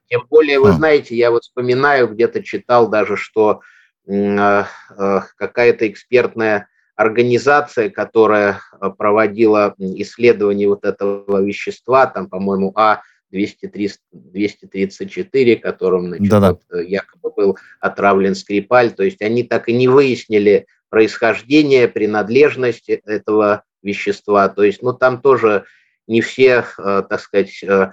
Тем 0.09 0.25
более, 0.29 0.59
вы 0.59 0.71
знаете, 0.71 1.17
я 1.17 1.31
вот 1.31 1.43
вспоминаю, 1.43 2.07
где-то 2.07 2.41
читал 2.41 2.87
даже, 2.87 3.17
что 3.17 3.59
какая-то 4.05 5.85
экспертная 5.89 6.69
организация, 6.95 7.89
которая 7.89 8.61
проводила 8.97 9.75
исследование 9.77 10.69
вот 10.69 10.85
этого 10.85 11.43
вещества, 11.43 12.05
там, 12.05 12.29
по-моему, 12.29 12.71
А 12.75 13.01
234, 13.31 15.55
которым 15.57 16.07
значит, 16.07 16.29
да 16.29 16.37
-да. 16.37 16.51
Вот, 16.51 16.61
э, 16.71 16.85
якобы 16.85 17.31
был 17.35 17.57
отравлен 17.79 18.35
Скрипаль. 18.35 18.91
То 18.91 19.03
есть 19.03 19.21
они 19.21 19.43
так 19.43 19.69
и 19.69 19.73
не 19.73 19.87
выяснили 19.87 20.65
происхождение, 20.89 21.87
принадлежность 21.87 22.89
этого 22.89 23.63
вещества. 23.83 24.49
То 24.49 24.63
есть, 24.63 24.81
ну, 24.81 24.93
там 24.93 25.21
тоже 25.21 25.65
не 26.07 26.21
все, 26.21 26.65
э, 26.77 27.03
так 27.09 27.19
сказать, 27.19 27.63
э, 27.63 27.91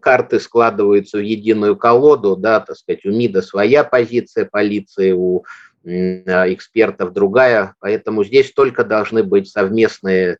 карты 0.00 0.40
складываются 0.40 1.18
в 1.18 1.22
единую 1.22 1.76
колоду, 1.76 2.36
да, 2.36 2.60
так 2.60 2.76
сказать, 2.76 3.06
у 3.06 3.10
МИДа 3.10 3.42
своя 3.42 3.84
позиция 3.84 4.44
полиции, 4.44 5.12
у 5.12 5.44
экспертов 5.86 7.12
другая, 7.12 7.74
поэтому 7.78 8.24
здесь 8.24 8.52
только 8.52 8.84
должны 8.84 9.22
быть 9.22 9.48
совместные 9.48 10.38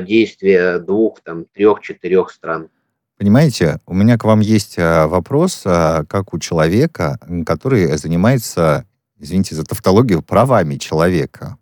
действия 0.00 0.78
двух, 0.78 1.20
там, 1.20 1.44
трех, 1.52 1.80
четырех 1.80 2.30
стран. 2.30 2.70
Понимаете, 3.18 3.80
у 3.86 3.94
меня 3.94 4.18
к 4.18 4.24
вам 4.24 4.40
есть 4.40 4.76
вопрос, 4.76 5.62
как 5.62 6.34
у 6.34 6.38
человека, 6.38 7.18
который 7.46 7.96
занимается, 7.96 8.84
извините 9.18 9.54
за 9.54 9.64
тавтологию, 9.64 10.22
правами 10.22 10.76
человека. 10.76 11.56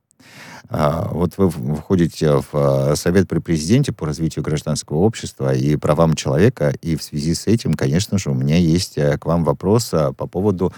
А, 0.77 1.09
вот 1.13 1.35
вы 1.37 1.51
входите 1.51 2.41
в 2.41 2.49
а, 2.55 2.97
Совет 2.97 3.29
при 3.29 3.39
президенте 3.39 3.93
по 3.93 4.07
развитию 4.07 4.43
гражданского 4.43 4.99
общества 4.99 5.55
и 5.55 5.77
правам 5.77 6.15
человека, 6.15 6.75
и 6.81 6.97
в 6.97 7.03
связи 7.03 7.35
с 7.35 7.47
этим, 7.47 7.75
конечно 7.75 8.19
же, 8.19 8.31
у 8.31 8.35
меня 8.35 8.57
есть 8.57 8.97
э, 8.97 9.17
к 9.19 9.27
вам 9.27 9.45
вопрос 9.45 9.91
а, 9.93 10.13
по 10.13 10.27
поводу 10.27 10.73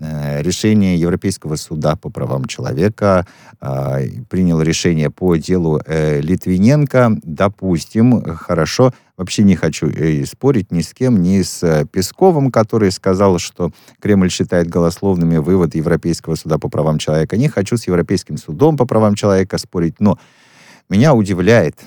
решение 0.00 0.98
Европейского 0.98 1.56
суда 1.56 1.96
по 1.96 2.10
правам 2.10 2.46
человека 2.46 3.26
э, 3.60 4.08
принял 4.28 4.62
решение 4.62 5.10
по 5.10 5.36
делу 5.36 5.80
э, 5.84 6.20
Литвиненко. 6.20 7.18
Допустим, 7.22 8.22
хорошо, 8.36 8.92
вообще 9.16 9.42
не 9.42 9.56
хочу 9.56 9.88
э, 9.88 10.24
спорить 10.24 10.72
ни 10.72 10.80
с 10.80 10.94
кем, 10.94 11.22
ни 11.22 11.42
с 11.42 11.86
Песковым, 11.92 12.50
который 12.50 12.90
сказал, 12.90 13.38
что 13.38 13.72
Кремль 14.00 14.30
считает 14.30 14.68
голословными 14.68 15.36
вывод 15.36 15.74
Европейского 15.74 16.34
суда 16.34 16.58
по 16.58 16.68
правам 16.68 16.98
человека. 16.98 17.36
Не 17.36 17.48
хочу 17.48 17.76
с 17.76 17.86
Европейским 17.86 18.38
судом 18.38 18.76
по 18.78 18.86
правам 18.86 19.14
человека 19.14 19.58
спорить, 19.58 20.00
но 20.00 20.18
меня 20.88 21.14
удивляет 21.14 21.78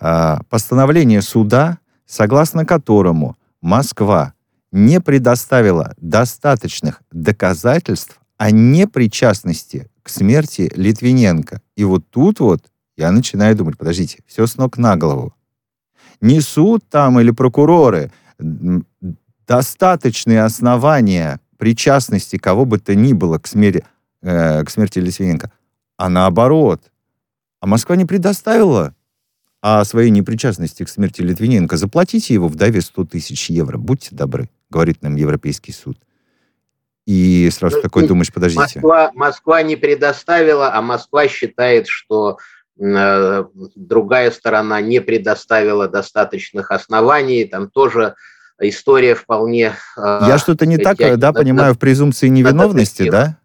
э, 0.00 0.36
постановление 0.48 1.20
суда, 1.20 1.78
согласно 2.06 2.64
которому 2.64 3.36
Москва 3.60 4.34
не 4.72 5.00
предоставила 5.00 5.94
достаточных 5.98 7.02
доказательств 7.10 8.20
о 8.36 8.50
непричастности 8.50 9.88
к 10.02 10.08
смерти 10.08 10.70
Литвиненко. 10.74 11.62
И 11.76 11.84
вот 11.84 12.08
тут 12.10 12.40
вот 12.40 12.62
я 12.96 13.10
начинаю 13.10 13.56
думать, 13.56 13.76
подождите, 13.76 14.18
все 14.26 14.46
с 14.46 14.56
ног 14.56 14.78
на 14.78 14.96
голову. 14.96 15.34
Не 16.20 16.40
суд 16.40 16.84
там 16.88 17.20
или 17.20 17.30
прокуроры, 17.30 18.10
достаточные 19.46 20.42
основания 20.42 21.40
причастности 21.58 22.36
кого 22.36 22.64
бы 22.64 22.78
то 22.78 22.94
ни 22.94 23.12
было 23.12 23.38
к 23.38 23.46
смерти, 23.46 23.84
э, 24.22 24.64
к 24.64 24.70
смерти 24.70 24.98
Литвиненко, 24.98 25.50
а 25.96 26.08
наоборот. 26.08 26.90
А 27.60 27.66
Москва 27.66 27.96
не 27.96 28.04
предоставила 28.04 28.94
о 29.62 29.84
своей 29.84 30.10
непричастности 30.10 30.84
к 30.84 30.88
смерти 30.88 31.22
Литвиненко. 31.22 31.76
Заплатите 31.76 32.34
его 32.34 32.48
вдове 32.48 32.80
100 32.80 33.04
тысяч 33.06 33.50
евро, 33.50 33.78
будьте 33.78 34.14
добры 34.14 34.48
говорит 34.70 35.02
нам 35.02 35.16
Европейский 35.16 35.72
суд. 35.72 35.98
И 37.06 37.48
сразу 37.52 37.76
ну, 37.76 37.82
такой 37.82 38.06
думаешь, 38.06 38.32
подождите. 38.32 38.80
Москва, 38.80 39.10
Москва 39.14 39.62
не 39.62 39.76
предоставила, 39.76 40.74
а 40.74 40.82
Москва 40.82 41.28
считает, 41.28 41.86
что 41.86 42.38
э, 42.80 43.44
другая 43.76 44.30
сторона 44.32 44.80
не 44.80 45.00
предоставила 45.00 45.88
достаточных 45.88 46.72
оснований. 46.72 47.44
Там 47.44 47.70
тоже 47.70 48.16
история 48.60 49.14
вполне... 49.14 49.74
Э, 49.96 50.22
Я 50.26 50.38
что-то 50.38 50.66
не 50.66 50.78
так, 50.78 50.98
да, 51.18 51.32
понимаю, 51.32 51.74
в 51.74 51.78
презумпции 51.78 52.26
невиновности, 52.26 53.08
да? 53.08 53.38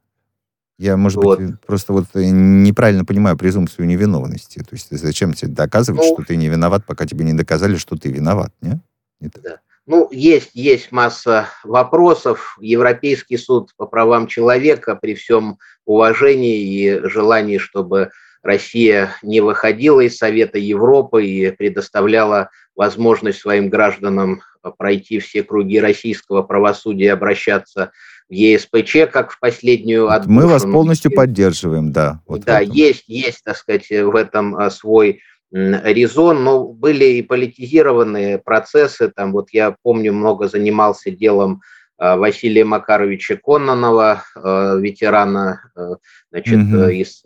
Я, 0.79 0.97
может 0.97 1.23
вот. 1.23 1.39
быть, 1.39 1.61
просто 1.61 1.93
вот 1.93 2.05
неправильно 2.15 3.05
понимаю 3.05 3.37
презумпцию 3.37 3.85
невиновности. 3.85 4.57
То 4.57 4.73
есть 4.73 4.87
зачем 4.89 5.33
тебе 5.33 5.51
доказывать, 5.51 6.01
ну, 6.01 6.15
что 6.15 6.23
ты 6.23 6.35
не 6.35 6.49
виноват, 6.49 6.83
пока 6.87 7.05
тебе 7.05 7.23
не 7.23 7.33
доказали, 7.33 7.75
что 7.75 7.95
ты 7.97 8.09
виноват, 8.09 8.51
не? 8.61 8.81
не 9.19 9.29
да. 9.43 9.59
Ну, 9.87 10.07
есть, 10.11 10.51
есть 10.53 10.91
масса 10.91 11.49
вопросов. 11.63 12.57
Европейский 12.61 13.37
суд 13.37 13.71
по 13.77 13.85
правам 13.87 14.27
человека 14.27 14.95
при 14.95 15.15
всем 15.15 15.57
уважении 15.85 16.59
и 16.59 17.07
желании, 17.07 17.57
чтобы 17.57 18.11
Россия 18.43 19.15
не 19.21 19.41
выходила 19.41 20.01
из 20.01 20.17
Совета 20.17 20.57
Европы 20.57 21.25
и 21.25 21.51
предоставляла 21.51 22.49
возможность 22.75 23.39
своим 23.39 23.69
гражданам 23.69 24.41
пройти 24.77 25.19
все 25.19 25.43
круги 25.43 25.79
российского 25.79 26.43
правосудия 26.43 27.05
и 27.05 27.07
обращаться 27.07 27.91
в 28.29 28.33
ЕСПЧ, 28.33 29.11
как 29.11 29.31
в 29.31 29.39
последнюю 29.39 30.09
отбушину. 30.09 30.41
Мы 30.41 30.47
вас 30.47 30.63
полностью 30.63 31.11
поддерживаем, 31.11 31.91
да. 31.91 32.21
Вот 32.27 32.41
да, 32.41 32.59
есть, 32.59 33.05
есть, 33.07 33.43
так 33.43 33.57
сказать, 33.57 33.89
в 33.89 34.15
этом 34.15 34.55
а, 34.55 34.69
свой 34.69 35.21
резон, 35.51 36.43
но 36.43 36.67
были 36.67 37.05
и 37.05 37.21
политизированные 37.21 38.37
процессы. 38.37 39.09
Там 39.09 39.33
вот 39.33 39.49
я 39.51 39.75
помню, 39.81 40.13
много 40.13 40.47
занимался 40.47 41.11
делом 41.11 41.61
а, 41.97 42.17
Василия 42.17 42.65
Макаровича 42.65 43.35
Кононова, 43.35 44.23
а, 44.35 44.75
ветерана 44.75 45.71
а, 45.75 45.97
значит, 46.31 46.59
mm 46.59 46.93
из 46.93 47.23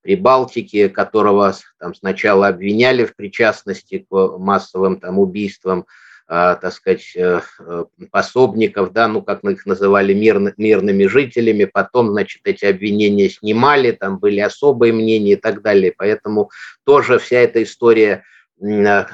Прибалтики, 0.00 0.88
которого 0.88 1.54
там 1.78 1.94
сначала 1.94 2.48
обвиняли 2.48 3.04
в 3.04 3.14
причастности 3.14 4.04
к 4.10 4.38
массовым 4.38 4.98
там, 4.98 5.18
убийствам 5.18 5.86
так 6.32 6.72
сказать, 6.72 7.12
э, 7.14 7.42
э, 7.58 7.84
пособников, 8.10 8.94
да, 8.94 9.06
ну, 9.06 9.20
как 9.20 9.42
мы 9.42 9.52
их 9.52 9.66
называли, 9.66 10.14
мирно, 10.14 10.54
мирными 10.56 11.04
жителями, 11.04 11.66
потом, 11.66 12.08
значит, 12.08 12.40
эти 12.44 12.64
обвинения 12.64 13.28
снимали, 13.28 13.90
там 13.90 14.18
были 14.18 14.40
особые 14.40 14.94
мнения 14.94 15.32
и 15.32 15.36
так 15.36 15.60
далее, 15.60 15.92
поэтому 15.94 16.50
тоже 16.84 17.18
вся 17.18 17.40
эта 17.40 17.62
история 17.62 18.24
э, 18.62 19.04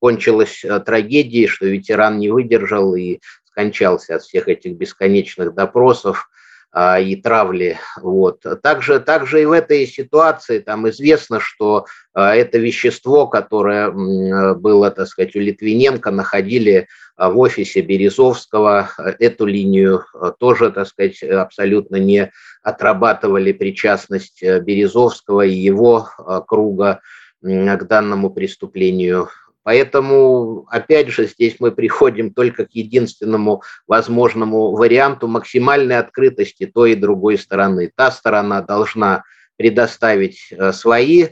кончилась 0.00 0.62
трагедией, 0.84 1.46
что 1.46 1.64
ветеран 1.64 2.18
не 2.18 2.28
выдержал 2.28 2.94
и 2.94 3.20
скончался 3.46 4.16
от 4.16 4.22
всех 4.22 4.46
этих 4.48 4.74
бесконечных 4.74 5.54
допросов, 5.54 6.28
а, 6.28 6.39
и 6.72 7.16
травли. 7.16 7.78
Вот. 8.00 8.44
Также, 8.62 9.00
также 9.00 9.42
и 9.42 9.44
в 9.44 9.50
этой 9.50 9.86
ситуации 9.86 10.60
там 10.60 10.88
известно, 10.88 11.40
что 11.40 11.86
а, 12.14 12.34
это 12.34 12.58
вещество, 12.58 13.26
которое 13.26 13.90
было, 13.90 14.90
так 14.92 15.08
сказать, 15.08 15.34
у 15.34 15.40
Литвиненко, 15.40 16.12
находили 16.12 16.86
а, 17.16 17.30
в 17.30 17.38
офисе 17.38 17.80
Березовского. 17.80 18.90
Эту 19.18 19.46
линию 19.46 20.04
тоже, 20.38 20.70
так 20.70 20.86
сказать, 20.86 21.20
абсолютно 21.24 21.96
не 21.96 22.30
отрабатывали 22.62 23.50
причастность 23.52 24.40
Березовского 24.42 25.42
и 25.42 25.52
его 25.52 26.08
круга 26.46 27.00
к 27.42 27.82
данному 27.84 28.30
преступлению. 28.30 29.28
Поэтому, 29.62 30.66
опять 30.70 31.08
же, 31.08 31.26
здесь 31.26 31.56
мы 31.58 31.70
приходим 31.70 32.32
только 32.32 32.66
к 32.66 32.70
единственному 32.72 33.62
возможному 33.86 34.72
варианту 34.72 35.28
максимальной 35.28 35.98
открытости 35.98 36.66
той 36.66 36.92
и 36.92 36.96
другой 36.96 37.36
стороны. 37.38 37.90
Та 37.94 38.10
сторона 38.10 38.62
должна 38.62 39.24
предоставить 39.56 40.48
э, 40.50 40.72
свои 40.72 41.26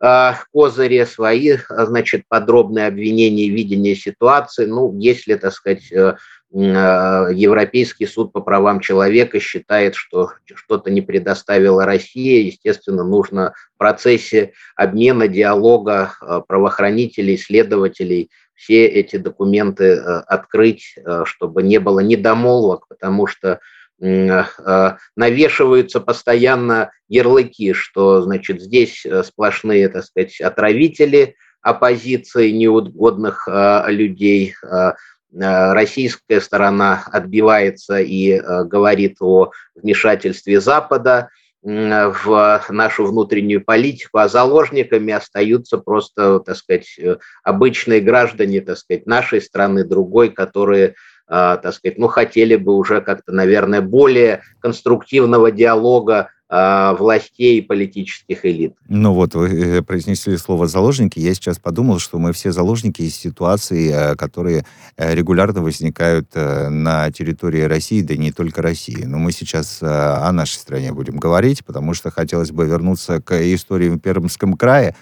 э, 0.00 0.32
козыри, 0.52 1.04
свои, 1.04 1.58
значит, 1.68 2.22
подробные 2.28 2.86
обвинения 2.86 3.48
видение 3.48 3.94
ситуации. 3.94 4.64
Ну, 4.64 4.98
если, 4.98 5.34
так 5.34 5.52
сказать, 5.52 5.92
э, 5.92 5.94
Э, 5.94 6.16
Европейский 6.56 8.06
суд 8.06 8.32
по 8.32 8.40
правам 8.40 8.78
человека 8.78 9.40
считает, 9.40 9.96
что 9.96 10.30
что-то 10.54 10.90
не 10.90 11.02
предоставила 11.02 11.84
Россия. 11.84 12.42
Естественно, 12.42 13.02
нужно 13.02 13.54
в 13.74 13.78
процессе 13.78 14.52
обмена, 14.76 15.26
диалога 15.26 16.14
э, 16.20 16.42
правоохранителей, 16.46 17.36
следователей 17.36 18.30
все 18.54 18.86
эти 18.86 19.16
документы 19.16 19.84
э, 19.84 20.20
открыть, 20.28 20.94
чтобы 21.24 21.64
не 21.64 21.78
было 21.78 22.00
недомолвок, 22.00 22.86
потому 22.88 23.26
что 23.26 23.60
навешиваются 24.00 26.00
постоянно 26.00 26.90
ярлыки, 27.08 27.72
что, 27.72 28.22
значит, 28.22 28.60
здесь 28.60 29.06
сплошные, 29.24 29.88
так 29.88 30.04
сказать, 30.04 30.40
отравители 30.40 31.36
оппозиции, 31.62 32.50
неугодных 32.50 33.48
людей, 33.86 34.54
Э, 34.74 34.94
российская 35.34 36.40
сторона 36.40 37.04
отбивается 37.10 37.98
и 37.98 38.32
э, 38.32 38.64
говорит 38.64 39.16
о 39.20 39.50
вмешательстве 39.74 40.60
Запада 40.60 41.28
в 41.62 42.62
нашу 42.68 43.06
внутреннюю 43.06 43.64
политику, 43.64 44.18
а 44.18 44.28
заложниками 44.28 45.14
остаются 45.14 45.78
просто, 45.78 46.40
так 46.40 46.56
сказать, 46.56 46.94
э, 46.98 47.16
обычные 47.42 48.00
граждане, 48.00 48.60
так 48.60 48.76
сказать, 48.78 49.06
нашей 49.06 49.40
страны, 49.40 49.84
другой, 49.84 50.30
которые 50.30 50.94
так 51.26 51.72
сказать, 51.72 51.96
ну, 51.96 52.06
хотели 52.06 52.54
бы 52.54 52.74
уже 52.74 53.00
как-то, 53.00 53.32
наверное, 53.32 53.80
более 53.80 54.42
конструктивного 54.60 55.50
диалога 55.50 56.28
властей 56.54 57.58
и 57.58 57.62
политических 57.62 58.44
элит. 58.44 58.74
Ну 58.88 59.12
вот, 59.12 59.34
вы 59.34 59.48
э, 59.48 59.82
произнесли 59.82 60.36
слово 60.36 60.68
«заложники». 60.68 61.18
Я 61.18 61.34
сейчас 61.34 61.58
подумал, 61.58 61.98
что 61.98 62.18
мы 62.18 62.32
все 62.32 62.52
заложники 62.52 63.02
из 63.02 63.16
ситуаций, 63.16 63.88
э, 63.88 64.14
которые 64.14 64.64
э, 64.96 65.14
регулярно 65.14 65.62
возникают 65.62 66.32
на 66.34 67.10
территории 67.10 67.62
России, 67.62 68.02
да 68.02 68.14
и 68.14 68.18
не 68.18 68.30
только 68.30 68.62
России. 68.62 69.04
Но 69.04 69.18
мы 69.18 69.32
сейчас 69.32 69.80
о 69.82 70.30
нашей 70.32 70.56
стране 70.56 70.92
будем 70.92 71.16
говорить, 71.16 71.64
потому 71.64 71.94
что 71.94 72.10
хотелось 72.10 72.52
бы 72.52 72.66
вернуться 72.66 73.20
к 73.20 73.34
истории 73.54 73.88
в 73.88 73.98
Пермском 73.98 74.54
крае. 74.54 74.94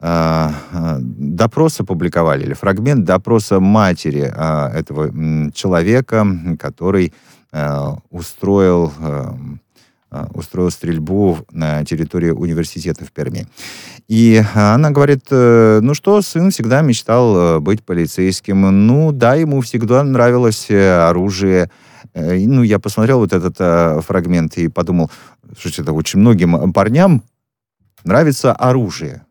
А, 0.00 0.52
а, 0.72 0.96
допрос 1.00 1.80
опубликовали, 1.80 2.44
или 2.44 2.54
фрагмент 2.54 3.04
допроса 3.04 3.60
матери 3.60 4.22
этого 4.22 5.52
человека, 5.52 6.26
который 6.58 7.12
устроил 8.10 8.90
устроил 10.34 10.70
стрельбу 10.70 11.38
на 11.50 11.84
территории 11.84 12.30
университета 12.30 13.04
в 13.04 13.12
Перми. 13.12 13.46
И 14.08 14.42
она 14.54 14.90
говорит, 14.90 15.24
ну 15.30 15.94
что, 15.94 16.20
сын 16.22 16.50
всегда 16.50 16.82
мечтал 16.82 17.60
быть 17.60 17.82
полицейским. 17.82 18.86
Ну 18.86 19.12
да, 19.12 19.34
ему 19.34 19.60
всегда 19.60 20.02
нравилось 20.04 20.70
оружие. 20.70 21.70
Ну, 22.14 22.62
я 22.62 22.78
посмотрел 22.78 23.18
вот 23.20 23.32
этот 23.32 24.04
фрагмент 24.04 24.58
и 24.58 24.68
подумал, 24.68 25.10
что 25.58 25.82
это 25.82 25.92
очень 25.92 26.20
многим 26.20 26.72
парням 26.72 27.22
нравится 28.04 28.52
оружие. 28.52 29.24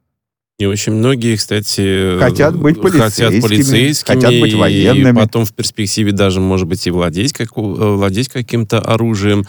И 0.58 0.66
очень 0.66 0.94
многие, 0.94 1.38
кстати, 1.38 2.20
хотят 2.20 2.56
быть 2.56 2.80
полицейскими, 2.80 3.40
хотят, 3.40 3.42
полицейскими, 3.42 4.14
хотят 4.14 4.40
быть 4.40 4.54
военными. 4.54 5.10
И 5.10 5.24
потом 5.24 5.46
в 5.46 5.54
перспективе 5.54 6.12
даже, 6.12 6.40
может 6.40 6.68
быть, 6.68 6.86
и 6.86 6.92
владеть, 6.92 7.34
как, 7.34 7.50
э, 7.58 7.62
владеть 7.62 8.30
каким-то 8.30 8.80
оружием. 8.80 9.48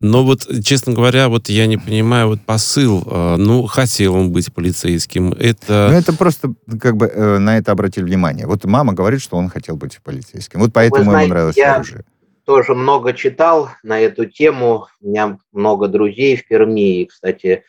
Но 0.00 0.24
вот, 0.24 0.46
честно 0.62 0.92
говоря, 0.92 1.28
вот 1.28 1.48
я 1.48 1.66
не 1.66 1.78
понимаю 1.78 2.28
вот 2.28 2.40
посыл. 2.42 3.02
Э, 3.06 3.36
ну, 3.36 3.64
хотел 3.66 4.14
он 4.14 4.30
быть 4.30 4.52
полицейским. 4.52 5.32
Это... 5.32 5.88
Ну, 5.90 5.96
это 5.96 6.12
просто, 6.12 6.52
как 6.80 6.96
бы, 6.96 7.06
э, 7.06 7.38
на 7.38 7.56
это 7.56 7.72
обратили 7.72 8.04
внимание. 8.04 8.46
Вот 8.46 8.64
мама 8.64 8.92
говорит, 8.92 9.22
что 9.22 9.36
он 9.36 9.48
хотел 9.48 9.76
быть 9.76 9.98
полицейским. 10.02 10.60
Вот 10.60 10.72
поэтому 10.74 11.04
знаете, 11.04 11.24
ему 11.24 11.34
нравилось 11.34 11.56
я 11.56 11.76
оружие. 11.76 12.04
тоже 12.44 12.74
много 12.74 13.14
читал 13.14 13.70
на 13.82 13.98
эту 13.98 14.26
тему. 14.26 14.86
У 15.00 15.08
меня 15.08 15.38
много 15.52 15.88
друзей 15.88 16.36
в 16.36 16.46
Перми. 16.46 17.00
И, 17.00 17.06
кстати, 17.06 17.64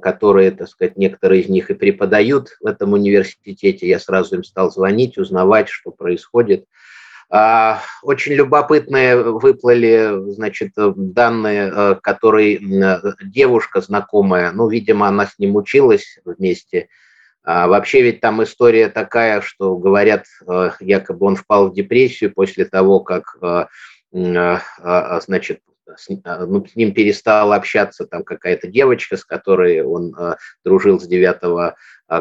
которые, 0.00 0.52
так 0.52 0.68
сказать, 0.68 0.96
некоторые 0.96 1.42
из 1.42 1.48
них 1.48 1.70
и 1.70 1.74
преподают 1.74 2.50
в 2.60 2.66
этом 2.66 2.92
университете. 2.92 3.88
Я 3.88 3.98
сразу 3.98 4.36
им 4.36 4.44
стал 4.44 4.70
звонить, 4.70 5.18
узнавать, 5.18 5.68
что 5.68 5.90
происходит. 5.90 6.64
А, 7.28 7.80
очень 8.02 8.34
любопытные 8.34 9.16
выплыли, 9.16 10.30
значит, 10.32 10.72
данные, 10.76 11.72
э, 11.74 11.94
которые 12.00 12.60
девушка 13.22 13.80
знакомая, 13.80 14.52
ну, 14.52 14.68
видимо, 14.68 15.08
она 15.08 15.26
с 15.26 15.36
ним 15.38 15.56
училась 15.56 16.18
вместе. 16.24 16.88
А 17.42 17.66
вообще 17.66 18.02
ведь 18.02 18.20
там 18.20 18.42
история 18.44 18.88
такая, 18.88 19.40
что 19.40 19.76
говорят, 19.76 20.24
э, 20.46 20.70
якобы 20.78 21.26
он 21.26 21.36
впал 21.36 21.70
в 21.70 21.74
депрессию 21.74 22.32
после 22.32 22.64
того, 22.64 23.00
как, 23.00 23.36
э, 23.42 23.66
значит, 24.12 25.60
с, 25.94 26.08
а, 26.24 26.46
ну, 26.46 26.66
с 26.66 26.74
ним 26.74 26.92
перестала 26.92 27.54
общаться 27.54 28.06
там 28.06 28.24
какая-то 28.24 28.68
девочка, 28.68 29.16
с 29.16 29.24
которой 29.24 29.82
он 29.82 30.14
э, 30.18 30.36
дружил 30.64 31.00
с 31.00 31.06
девятого 31.06 31.70
э, 31.70 31.74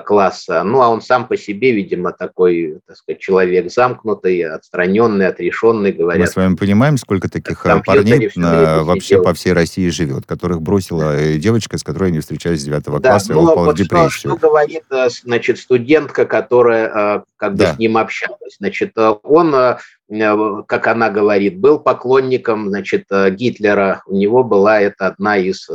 класса. 0.06 0.64
Ну, 0.64 0.82
а 0.82 0.90
он 0.90 1.02
сам 1.02 1.28
по 1.28 1.38
себе, 1.38 1.72
видимо, 1.72 2.12
такой, 2.12 2.80
так 2.88 2.98
сказать, 2.98 3.20
человек 3.20 3.72
замкнутый, 3.72 4.42
отстраненный, 4.42 5.28
отрешенный, 5.28 5.92
говорят. 5.92 6.22
Мы 6.22 6.28
с 6.28 6.36
вами 6.36 6.56
понимаем, 6.56 6.98
сколько 6.98 7.30
таких 7.30 7.62
парней 7.86 8.32
на, 8.36 8.84
вообще 8.84 9.22
по 9.22 9.34
всей 9.34 9.54
России 9.54 9.90
живет, 9.90 10.26
которых 10.26 10.62
бросила 10.62 11.16
э, 11.16 11.38
девочка, 11.38 11.78
с 11.78 11.84
которой 11.84 12.10
они 12.10 12.20
встречались 12.20 12.62
с 12.62 12.66
девятого 12.66 13.00
да, 13.00 13.12
класса, 13.12 13.34
ну, 13.34 13.40
и 13.40 13.44
он 13.44 13.50
упал 13.50 13.66
вот 13.66 13.76
в 13.76 13.78
депрессию. 13.78 14.10
Что, 14.10 14.30
что 14.30 14.38
говорит, 14.38 14.84
значит, 15.24 15.60
студентка, 15.60 16.26
которая 16.26 17.24
как 17.38 17.54
бы 17.54 17.60
да. 17.60 17.76
с 17.76 17.78
ним 17.78 17.98
общалась. 17.98 18.58
Значит, 18.58 18.94
он 18.96 19.78
Э, 20.10 20.64
как 20.68 20.88
она 20.88 21.10
говорит, 21.10 21.58
был 21.60 21.80
поклонником, 21.80 22.70
значит, 22.70 23.06
э, 23.10 23.32
Гитлера. 23.32 24.04
У 24.06 24.16
него 24.16 24.44
была 24.44 24.80
это 24.80 25.08
одна 25.08 25.38
из 25.38 25.68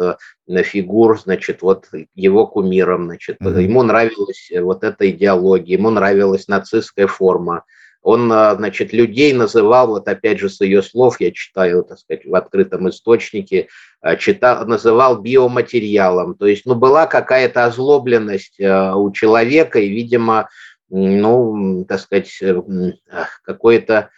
э, 0.50 0.62
фигур, 0.62 1.18
значит, 1.18 1.62
вот 1.62 1.86
его 2.14 2.46
кумиром, 2.46 3.04
значит. 3.06 3.36
Mm-hmm. 3.40 3.62
Ему 3.62 3.82
нравилась 3.82 4.50
вот 4.60 4.84
эта 4.84 5.10
идеология, 5.10 5.76
ему 5.76 5.90
нравилась 5.90 6.48
нацистская 6.48 7.06
форма. 7.06 7.64
Он, 8.02 8.28
значит, 8.28 8.94
людей 8.94 9.34
называл, 9.34 9.88
вот 9.88 10.08
опять 10.08 10.38
же 10.38 10.48
с 10.48 10.60
ее 10.62 10.82
слов, 10.82 11.20
я 11.20 11.30
читаю, 11.32 11.84
так 11.84 11.98
сказать, 11.98 12.24
в 12.24 12.34
открытом 12.34 12.88
источнике, 12.88 13.68
читал, 14.18 14.66
называл 14.66 15.20
биоматериалом. 15.20 16.34
То 16.34 16.46
есть, 16.46 16.64
ну, 16.64 16.74
была 16.74 17.06
какая-то 17.06 17.66
озлобленность 17.66 18.58
у 18.58 19.10
человека, 19.12 19.80
и, 19.80 19.90
видимо, 19.90 20.48
ну, 20.88 21.84
так 21.86 22.00
сказать, 22.00 22.42
какое-то 23.44 24.08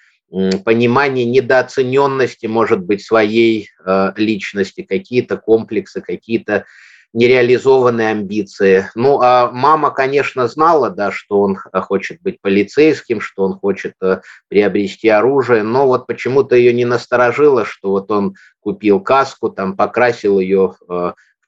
понимание 0.65 1.27
недооцененности, 1.27 2.47
может 2.47 2.81
быть, 2.81 3.05
своей 3.05 3.69
э, 3.85 4.13
личности, 4.17 4.83
какие-то 4.83 5.37
комплексы, 5.37 6.01
какие-то 6.01 6.65
нереализованные 7.13 8.13
амбиции. 8.13 8.89
Ну, 8.95 9.21
а 9.21 9.51
мама, 9.53 9.91
конечно, 9.91 10.49
знала, 10.49 10.89
да, 10.89 11.13
что 11.13 11.43
он 11.43 11.57
хочет 11.57 12.23
быть 12.23 12.41
полицейским, 12.41 13.21
что 13.21 13.45
он 13.45 13.59
хочет 13.59 13.95
э, 14.01 14.23
приобрести 14.49 15.09
оружие, 15.09 15.63
но 15.63 15.87
вот 15.87 16.07
почему-то 16.07 16.57
ее 16.57 16.73
не 16.73 16.87
насторожило, 16.87 17.67
что 17.67 17.91
вот 17.91 18.11
он 18.11 18.35
купил 18.61 19.01
каску, 19.01 19.51
там 19.51 19.77
покрасил 19.77 20.39
ее 20.39 20.75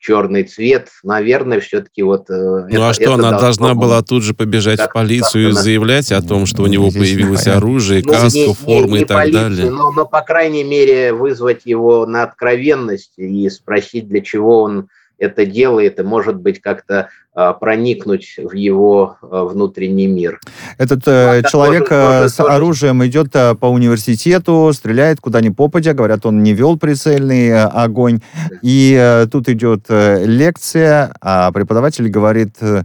черный 0.04 0.44
цвет, 0.44 0.88
наверное, 1.02 1.60
все-таки 1.60 2.02
вот... 2.02 2.28
Э, 2.28 2.34
ну 2.34 2.66
это, 2.68 2.88
а 2.90 2.94
что, 2.94 3.14
она 3.14 3.38
должна 3.38 3.74
была 3.74 4.02
тут 4.02 4.22
же 4.22 4.34
побежать 4.34 4.78
в 4.78 4.92
полицию 4.92 5.48
и 5.48 5.52
заявлять 5.52 6.12
о 6.12 6.20
том, 6.20 6.44
что 6.44 6.64
у 6.64 6.66
него 6.66 6.90
появилось 6.90 7.46
оружие, 7.46 8.02
ну, 8.04 8.12
каска, 8.12 8.52
форма 8.52 8.98
и 8.98 9.04
так 9.06 9.16
полицию, 9.16 9.42
далее? 9.42 9.70
Но, 9.70 9.90
но, 9.92 10.04
по 10.04 10.20
крайней 10.20 10.62
мере, 10.62 11.14
вызвать 11.14 11.62
его 11.64 12.04
на 12.04 12.22
откровенность 12.22 13.14
и 13.16 13.48
спросить, 13.48 14.06
для 14.08 14.20
чего 14.20 14.62
он 14.62 14.88
это 15.18 15.46
делает, 15.46 15.98
и, 15.98 16.02
может 16.02 16.36
быть, 16.36 16.60
как-то 16.60 16.98
а, 16.98 17.08
проникнуть 17.34 18.36
в 18.38 18.54
его 18.54 19.16
а, 19.20 19.44
внутренний 19.44 20.06
мир. 20.06 20.40
Этот 20.78 21.02
э, 21.06 21.42
человек 21.48 21.88
тоже, 21.88 22.28
с 22.28 22.34
тоже... 22.34 22.52
оружием 22.52 23.04
идет 23.04 23.34
э, 23.34 23.54
по 23.54 23.66
университету, 23.66 24.70
стреляет 24.72 25.20
куда 25.20 25.40
ни 25.40 25.48
попадя, 25.48 25.94
говорят, 25.94 26.26
он 26.26 26.42
не 26.42 26.52
вел 26.52 26.78
прицельный 26.78 27.48
э, 27.48 27.64
огонь, 27.64 28.20
и 28.62 28.96
э, 28.98 29.26
тут 29.26 29.48
идет 29.48 29.86
э, 29.88 30.24
лекция, 30.24 31.14
а 31.20 31.50
преподаватель 31.50 32.08
говорит, 32.08 32.56
э, 32.60 32.82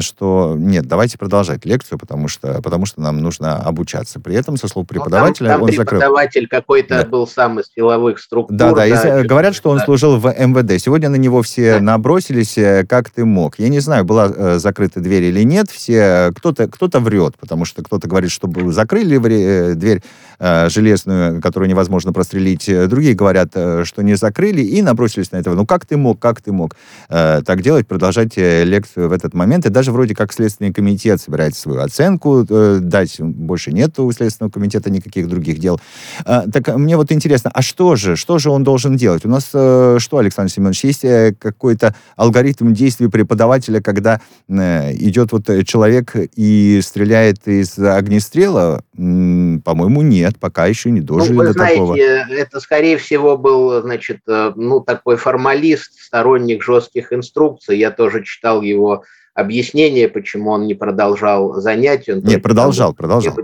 что 0.00 0.54
нет, 0.56 0.86
давайте 0.86 1.18
продолжать 1.18 1.64
лекцию, 1.64 1.98
потому 1.98 2.28
что, 2.28 2.60
потому 2.62 2.86
что 2.86 3.02
нам 3.02 3.20
нужно 3.20 3.56
обучаться. 3.56 4.18
При 4.18 4.34
этом, 4.34 4.56
со 4.56 4.66
слов 4.66 4.86
преподавателя, 4.86 5.46
ну, 5.46 5.52
там, 5.52 5.60
там 5.60 5.62
он 5.62 5.68
преподаватель 5.68 6.42
закрыл... 6.42 6.60
какой-то 6.60 7.02
да. 7.02 7.06
был 7.06 7.26
сам 7.26 7.60
из 7.60 7.70
силовых 7.74 8.18
структур. 8.18 8.56
Да, 8.56 8.72
да, 8.72 8.86
да 8.86 9.20
и, 9.20 9.26
говорят, 9.26 9.54
что 9.54 9.70
он 9.70 9.78
да. 9.78 9.84
служил 9.84 10.18
в 10.18 10.26
МВД. 10.26 10.82
Сегодня 10.82 11.10
на 11.10 11.16
него 11.16 11.42
все 11.42 11.74
да. 11.74 11.80
набросились, 11.80 12.86
как 12.88 13.10
ты 13.10 13.24
мог. 13.30 13.58
Я 13.58 13.68
не 13.68 13.80
знаю, 13.80 14.04
была 14.04 14.30
э, 14.34 14.58
закрыта 14.58 15.00
дверь 15.00 15.24
или 15.24 15.42
нет. 15.42 15.70
Все 15.70 16.32
кто-то 16.36 16.68
кто-то 16.68 17.00
врет, 17.00 17.36
потому 17.40 17.64
что 17.64 17.82
кто-то 17.82 18.08
говорит, 18.08 18.30
что 18.30 18.50
закрыли 18.70 19.16
э, 19.16 19.74
дверь 19.74 20.02
э, 20.38 20.68
железную, 20.68 21.40
которую 21.40 21.70
невозможно 21.70 22.12
прострелить. 22.12 22.70
Другие 22.88 23.14
говорят, 23.14 23.50
э, 23.54 23.84
что 23.84 24.02
не 24.02 24.16
закрыли 24.16 24.60
и 24.60 24.82
набросились 24.82 25.32
на 25.32 25.36
этого. 25.36 25.54
Ну 25.54 25.64
как 25.64 25.86
ты 25.86 25.96
мог, 25.96 26.18
как 26.18 26.42
ты 26.42 26.52
мог 26.52 26.76
э, 27.08 27.40
так 27.46 27.62
делать, 27.62 27.86
продолжать 27.86 28.36
э, 28.36 28.64
лекцию 28.64 29.08
в 29.08 29.12
этот 29.12 29.34
момент? 29.34 29.66
И 29.66 29.70
даже 29.70 29.92
вроде 29.92 30.14
как 30.14 30.32
Следственный 30.32 30.72
комитет 30.72 31.20
собирается 31.20 31.62
свою 31.62 31.80
оценку 31.80 32.46
э, 32.48 32.78
дать. 32.80 33.20
Больше 33.20 33.72
нет 33.72 33.98
у 33.98 34.12
Следственного 34.12 34.52
комитета 34.52 34.90
никаких 34.90 35.28
других 35.28 35.58
дел. 35.58 35.80
Э, 36.26 36.42
так 36.52 36.76
мне 36.76 36.96
вот 36.96 37.12
интересно, 37.12 37.50
а 37.54 37.62
что 37.62 37.96
же, 37.96 38.16
что 38.16 38.38
же 38.38 38.50
он 38.50 38.64
должен 38.64 38.96
делать? 38.96 39.24
У 39.24 39.28
нас 39.28 39.50
э, 39.54 39.96
что, 39.98 40.18
Александр 40.18 40.52
Семенович, 40.52 40.84
есть 40.84 41.04
э, 41.04 41.34
какой-то 41.38 41.94
алгоритм 42.16 42.72
действий 42.72 43.08
преподавателя, 43.20 43.80
когда 43.80 44.20
э, 44.48 44.92
идет 44.94 45.32
вот 45.32 45.46
человек 45.66 46.12
и 46.14 46.80
стреляет 46.82 47.46
из 47.46 47.78
огнестрела? 47.78 48.82
По-моему, 48.94 50.02
нет, 50.02 50.38
пока 50.38 50.66
еще 50.66 50.90
не 50.90 51.00
дожили 51.00 51.32
ну, 51.32 51.38
вы 51.38 51.46
до 51.46 51.52
знаете, 51.52 51.76
такого. 51.76 51.96
Это, 51.96 52.60
скорее 52.60 52.96
всего, 52.96 53.36
был, 53.36 53.82
значит, 53.82 54.20
э, 54.26 54.52
ну, 54.56 54.80
такой 54.80 55.16
формалист, 55.16 56.00
сторонник 56.00 56.62
жестких 56.62 57.12
инструкций. 57.12 57.78
Я 57.78 57.90
тоже 57.90 58.24
читал 58.24 58.62
его 58.62 59.04
объяснение, 59.34 60.08
почему 60.08 60.50
он 60.50 60.66
не 60.66 60.74
продолжал 60.74 61.54
занятия. 61.60 62.14
Он 62.14 62.20
не, 62.20 62.38
продолжал, 62.38 62.94
продолжал. 62.94 63.36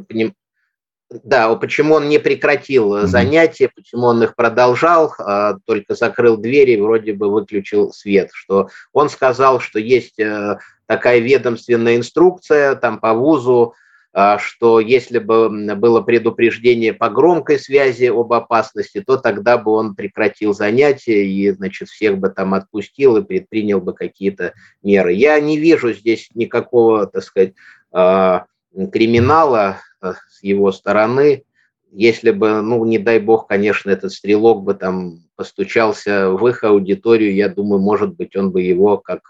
Да, 1.11 1.55
почему 1.55 1.95
он 1.95 2.09
не 2.09 2.19
прекратил 2.19 2.97
mm-hmm. 2.97 3.07
занятия, 3.07 3.71
почему 3.73 4.07
он 4.07 4.23
их 4.25 4.35
продолжал, 4.35 5.14
а, 5.19 5.57
только 5.64 5.95
закрыл 5.95 6.37
двери 6.37 6.73
и 6.73 6.81
вроде 6.81 7.12
бы 7.12 7.31
выключил 7.31 7.92
свет. 7.92 8.31
Что 8.33 8.71
он 8.92 9.09
сказал, 9.09 9.61
что 9.61 9.79
есть 9.79 10.19
э, 10.19 10.59
такая 10.87 11.21
ведомственная 11.21 11.97
инструкция 11.97 12.75
там 12.75 12.99
по 12.99 13.14
вузу, 13.14 13.75
а, 14.12 14.38
что 14.38 14.81
если 14.81 15.21
бы 15.21 15.49
было 15.77 16.01
предупреждение 16.01 16.92
по 16.92 17.09
громкой 17.09 17.61
связи 17.61 18.07
об 18.07 18.33
опасности, 18.33 19.01
то 19.01 19.16
тогда 19.16 19.59
бы 19.59 19.73
он 19.73 19.95
прекратил 19.95 20.55
занятия 20.55 21.25
и, 21.25 21.51
значит, 21.53 21.88
всех 21.88 22.19
бы 22.19 22.31
там 22.31 22.55
отпустил 22.55 23.16
и 23.19 23.25
предпринял 23.25 23.81
бы 23.81 23.92
какие-то 23.92 24.55
меры. 24.83 25.12
Я 25.12 25.38
не 25.38 25.57
вижу 25.57 25.92
здесь 25.92 26.31
никакого, 26.35 27.07
так 27.07 27.23
сказать, 27.23 27.53
а, 27.92 28.47
криминала 28.92 29.77
с 30.02 30.42
его 30.42 30.72
стороны. 30.72 31.44
Если 31.90 32.30
бы, 32.30 32.61
ну, 32.62 32.85
не 32.85 32.98
дай 32.98 33.18
бог, 33.18 33.46
конечно, 33.46 33.90
этот 33.90 34.12
стрелок 34.12 34.62
бы 34.62 34.74
там 34.74 35.25
постучался 35.37 36.31
в 36.31 36.46
их 36.49 36.64
аудиторию, 36.64 37.35
я 37.35 37.49
думаю, 37.49 37.81
может 37.81 38.14
быть, 38.16 38.35
он 38.37 38.51
бы 38.51 38.62
его, 38.62 38.99
как 38.99 39.20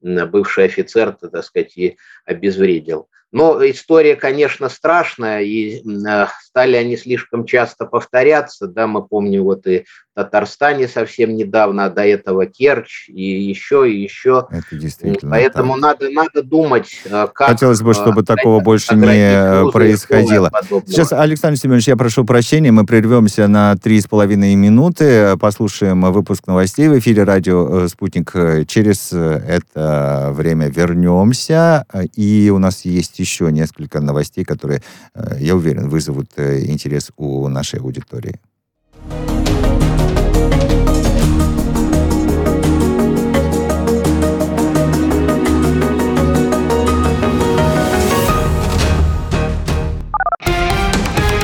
бывший 0.00 0.64
офицер, 0.64 1.12
так 1.12 1.44
сказать, 1.44 1.76
и 1.76 1.96
обезвредил. 2.24 3.08
Но 3.32 3.60
история, 3.68 4.16
конечно, 4.16 4.68
страшная, 4.68 5.42
и 5.42 5.82
стали 6.42 6.76
они 6.76 6.96
слишком 6.96 7.46
часто 7.46 7.86
повторяться. 7.86 8.66
Да, 8.66 8.88
мы 8.88 9.06
помним 9.06 9.44
вот 9.44 9.68
и 9.68 9.84
в 10.12 10.16
Татарстане 10.16 10.88
совсем 10.88 11.36
недавно, 11.36 11.84
а 11.84 11.90
до 11.90 12.04
этого 12.04 12.46
Керчь, 12.46 13.08
и 13.08 13.22
еще, 13.22 13.88
и 13.88 14.02
еще. 14.02 14.48
Это 14.50 14.76
действительно 14.76 15.30
Поэтому 15.30 15.74
так. 15.74 15.82
надо, 15.82 16.10
надо 16.10 16.42
думать, 16.42 17.02
э, 17.04 17.28
как... 17.32 17.50
Хотелось 17.50 17.80
бы, 17.80 17.94
чтобы 17.94 18.22
э, 18.22 18.24
такого 18.24 18.58
больше 18.60 18.96
не 18.96 19.70
происходило. 19.70 20.50
Сейчас, 20.86 21.12
Александр 21.12 21.56
Семенович, 21.56 21.86
я 21.86 21.96
прошу 21.96 22.24
прощения, 22.24 22.72
мы 22.72 22.84
прервемся 22.84 23.46
на 23.46 23.76
три 23.76 24.00
с 24.00 24.08
половиной 24.08 24.56
минуты, 24.56 25.29
послушаем 25.38 26.00
выпуск 26.12 26.46
новостей 26.46 26.88
в 26.88 26.98
эфире 26.98 27.22
радио 27.24 27.84
э, 27.84 27.88
«Спутник». 27.88 28.32
Через 28.66 29.12
это 29.12 30.30
время 30.32 30.68
вернемся, 30.68 31.84
и 32.16 32.50
у 32.52 32.58
нас 32.58 32.84
есть 32.84 33.18
еще 33.18 33.52
несколько 33.52 34.00
новостей, 34.00 34.44
которые, 34.44 34.82
я 35.38 35.54
уверен, 35.54 35.88
вызовут 35.88 36.30
Э, 36.40 36.64
интерес 36.64 37.10
у 37.16 37.48
нашей 37.48 37.80
аудитории. 37.80 38.36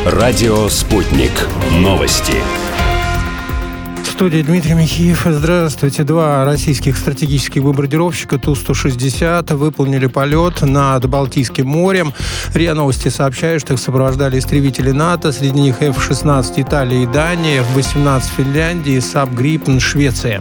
Радио 0.06 0.68
«Спутник». 0.68 1.32
Новости 1.80 2.65
студии 4.16 4.40
Дмитрий 4.40 4.72
Михеев. 4.72 5.26
Здравствуйте. 5.26 6.02
Два 6.02 6.46
российских 6.46 6.96
стратегических 6.96 7.62
бомбардировщика 7.62 8.38
Ту-160 8.38 9.54
выполнили 9.54 10.06
полет 10.06 10.62
над 10.62 11.06
Балтийским 11.06 11.66
морем. 11.66 12.14
РИА 12.54 12.72
Новости 12.72 13.08
сообщают, 13.08 13.60
что 13.60 13.74
их 13.74 13.78
сопровождали 13.78 14.38
истребители 14.38 14.90
НАТО, 14.90 15.32
среди 15.32 15.60
них 15.60 15.82
F-16 15.82 16.54
Италии 16.56 17.02
и 17.02 17.06
Дании, 17.06 17.60
F-18 17.60 18.22
Финляндии, 18.34 18.98
Saab 19.00 19.34
Gripen 19.34 19.80
Швеция. 19.80 20.40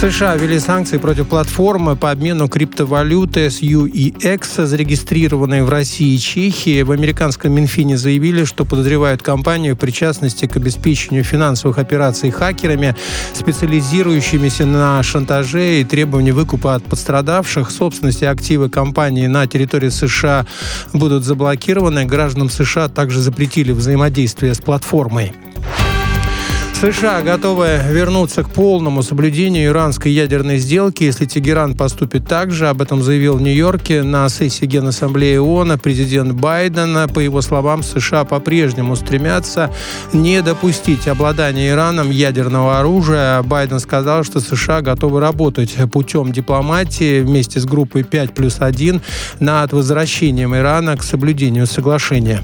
США 0.00 0.36
ввели 0.36 0.60
санкции 0.60 0.96
против 0.96 1.26
платформы 1.26 1.96
по 1.96 2.12
обмену 2.12 2.46
криптовалюты 2.46 3.46
SUEX, 3.46 4.64
зарегистрированной 4.64 5.64
в 5.64 5.68
России 5.68 6.14
и 6.14 6.18
Чехии. 6.18 6.82
В 6.82 6.92
американском 6.92 7.52
Минфине 7.52 7.98
заявили, 7.98 8.44
что 8.44 8.64
подозревают 8.64 9.24
компанию 9.24 9.74
в 9.74 9.78
причастности 9.78 10.46
к 10.46 10.56
обеспечению 10.56 11.24
финансовых 11.24 11.78
операций 11.78 12.30
хакерами, 12.30 12.94
специализирующимися 13.34 14.66
на 14.66 15.02
шантаже 15.02 15.80
и 15.80 15.84
требовании 15.84 16.30
выкупа 16.30 16.76
от 16.76 16.84
пострадавших. 16.84 17.68
Собственности 17.68 18.24
активы 18.24 18.70
компании 18.70 19.26
на 19.26 19.48
территории 19.48 19.88
США 19.88 20.46
будут 20.92 21.24
заблокированы. 21.24 22.04
Гражданам 22.04 22.50
США 22.50 22.88
также 22.88 23.20
запретили 23.20 23.72
взаимодействие 23.72 24.54
с 24.54 24.60
платформой. 24.60 25.32
США 26.80 27.22
готовы 27.22 27.80
вернуться 27.90 28.44
к 28.44 28.50
полному 28.50 29.02
соблюдению 29.02 29.72
иранской 29.72 30.12
ядерной 30.12 30.58
сделки, 30.58 31.02
если 31.02 31.24
Тегеран 31.24 31.74
поступит 31.74 32.28
так 32.28 32.52
же. 32.52 32.68
Об 32.68 32.80
этом 32.80 33.02
заявил 33.02 33.36
в 33.36 33.42
Нью-Йорке 33.42 34.04
на 34.04 34.28
сессии 34.28 34.64
Генассамблеи 34.64 35.38
ООН 35.38 35.80
президент 35.80 36.34
Байден. 36.34 37.08
По 37.12 37.18
его 37.18 37.42
словам, 37.42 37.82
США 37.82 38.22
по-прежнему 38.22 38.94
стремятся 38.94 39.72
не 40.12 40.40
допустить 40.40 41.08
обладания 41.08 41.70
Ираном 41.70 42.12
ядерного 42.12 42.78
оружия. 42.78 43.42
Байден 43.42 43.80
сказал, 43.80 44.22
что 44.22 44.38
США 44.38 44.80
готовы 44.80 45.18
работать 45.18 45.74
путем 45.92 46.30
дипломатии 46.30 47.22
вместе 47.22 47.58
с 47.58 47.64
группой 47.64 48.04
5 48.04 48.34
плюс 48.34 48.58
1 48.60 49.02
над 49.40 49.72
возвращением 49.72 50.54
Ирана 50.54 50.96
к 50.96 51.02
соблюдению 51.02 51.66
соглашения. 51.66 52.40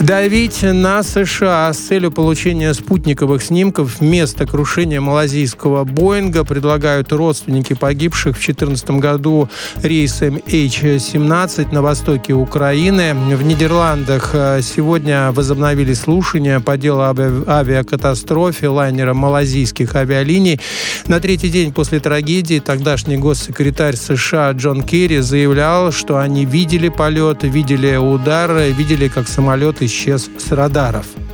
Давить 0.00 0.62
на 0.62 1.02
США 1.02 1.72
с 1.72 1.78
целью 1.78 2.12
получения 2.12 2.74
спутниковых 2.74 3.42
снимков 3.42 4.02
места 4.02 4.46
крушения 4.46 5.00
малазийского 5.00 5.84
Боинга 5.84 6.44
предлагают 6.44 7.12
родственники 7.12 7.72
погибших 7.72 8.36
в 8.36 8.44
2014 8.44 8.90
году 8.90 9.48
рейсом 9.82 10.36
H-17 10.36 11.72
на 11.72 11.80
востоке 11.80 12.34
Украины. 12.34 13.14
В 13.14 13.42
Нидерландах 13.42 14.30
э, 14.34 14.60
сегодня 14.62 15.32
возобновили 15.32 15.94
слушания 15.94 16.60
по 16.60 16.76
делу 16.76 17.00
об 17.00 17.18
авиакатастрофе 17.18 18.68
лайнера 18.68 19.14
малазийских 19.14 19.94
авиалиний. 19.96 20.60
На 21.06 21.20
третий 21.20 21.48
день 21.48 21.72
после 21.72 22.00
трагедии 22.00 22.60
тогдашний 22.60 23.16
госсекретарь 23.16 23.96
США 23.96 24.52
Джон 24.52 24.82
Керри 24.82 25.20
заявлял, 25.20 25.90
что 25.90 26.18
они 26.18 26.44
видели 26.44 26.90
полет, 26.90 27.44
видели 27.44 27.96
удар, 27.96 28.52
видели, 28.76 29.08
как 29.08 29.26
самолет 29.26 29.85
исчез 29.86 30.30
с 30.38 30.52
радаров. 30.52 31.25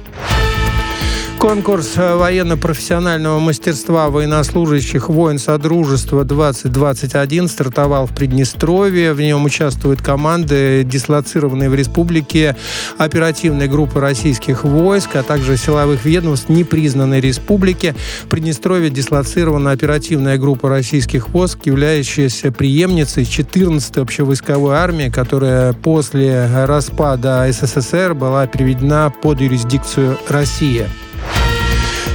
Конкурс 1.42 1.96
военно-профессионального 1.96 3.40
мастерства 3.40 4.10
военнослужащих 4.10 5.08
воин 5.08 5.40
Содружества 5.40 6.22
2021 6.24 7.48
стартовал 7.48 8.06
в 8.06 8.14
Приднестровье. 8.14 9.12
В 9.12 9.20
нем 9.20 9.44
участвуют 9.44 10.00
команды, 10.00 10.84
дислоцированные 10.84 11.68
в 11.68 11.74
республике, 11.74 12.54
оперативной 12.96 13.66
группы 13.66 13.98
российских 13.98 14.62
войск, 14.62 15.16
а 15.16 15.24
также 15.24 15.56
силовых 15.56 16.04
ведомств 16.04 16.48
непризнанной 16.48 17.20
республики. 17.20 17.96
В 18.22 18.28
Приднестровье 18.28 18.88
дислоцирована 18.88 19.72
оперативная 19.72 20.38
группа 20.38 20.68
российских 20.68 21.30
войск, 21.30 21.58
являющаяся 21.64 22.52
преемницей 22.52 23.24
14-й 23.24 24.00
общевойсковой 24.00 24.76
армии, 24.76 25.08
которая 25.08 25.72
после 25.72 26.46
распада 26.66 27.48
СССР 27.50 28.14
была 28.14 28.46
переведена 28.46 29.12
под 29.20 29.40
юрисдикцию 29.40 30.16
России. 30.28 30.86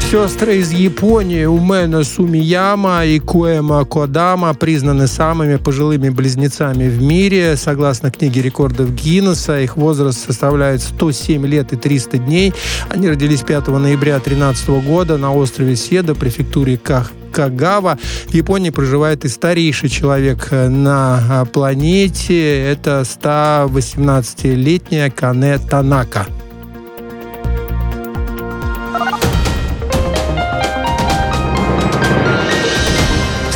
Сестры 0.10 0.60
из 0.60 0.72
Японии 0.72 1.44
Умена 1.44 2.06
Сумияма 2.06 3.06
и 3.06 3.20
Куэма 3.20 3.84
Кодама 3.84 4.54
признаны 4.54 5.06
самыми 5.06 5.58
пожилыми 5.58 6.08
близнецами 6.08 6.88
в 6.88 7.02
мире. 7.02 7.58
Согласно 7.58 8.10
книге 8.10 8.42
рекордов 8.42 8.96
Гиннесса, 8.96 9.60
их 9.60 9.76
возраст 9.76 10.26
составляет 10.26 10.82
107 10.82 11.46
лет 11.46 11.74
и 11.74 11.76
300 11.76 12.20
дней. 12.20 12.54
Они 12.88 13.10
родились 13.10 13.42
5 13.42 13.68
ноября 13.68 14.14
2013 14.14 14.70
года 14.88 15.18
на 15.18 15.34
острове 15.34 15.76
Седа, 15.76 16.16
префектуре 16.16 16.78
Ках 16.78 17.12
Кагава. 17.34 18.00
В 18.28 18.34
Японии 18.34 18.70
проживает 18.70 19.26
и 19.26 19.28
старейший 19.28 19.90
человек 19.90 20.48
на 20.52 21.46
планете. 21.52 22.64
Это 22.64 23.02
118-летняя 23.02 25.10
Кане 25.10 25.58
Танака. 25.58 26.28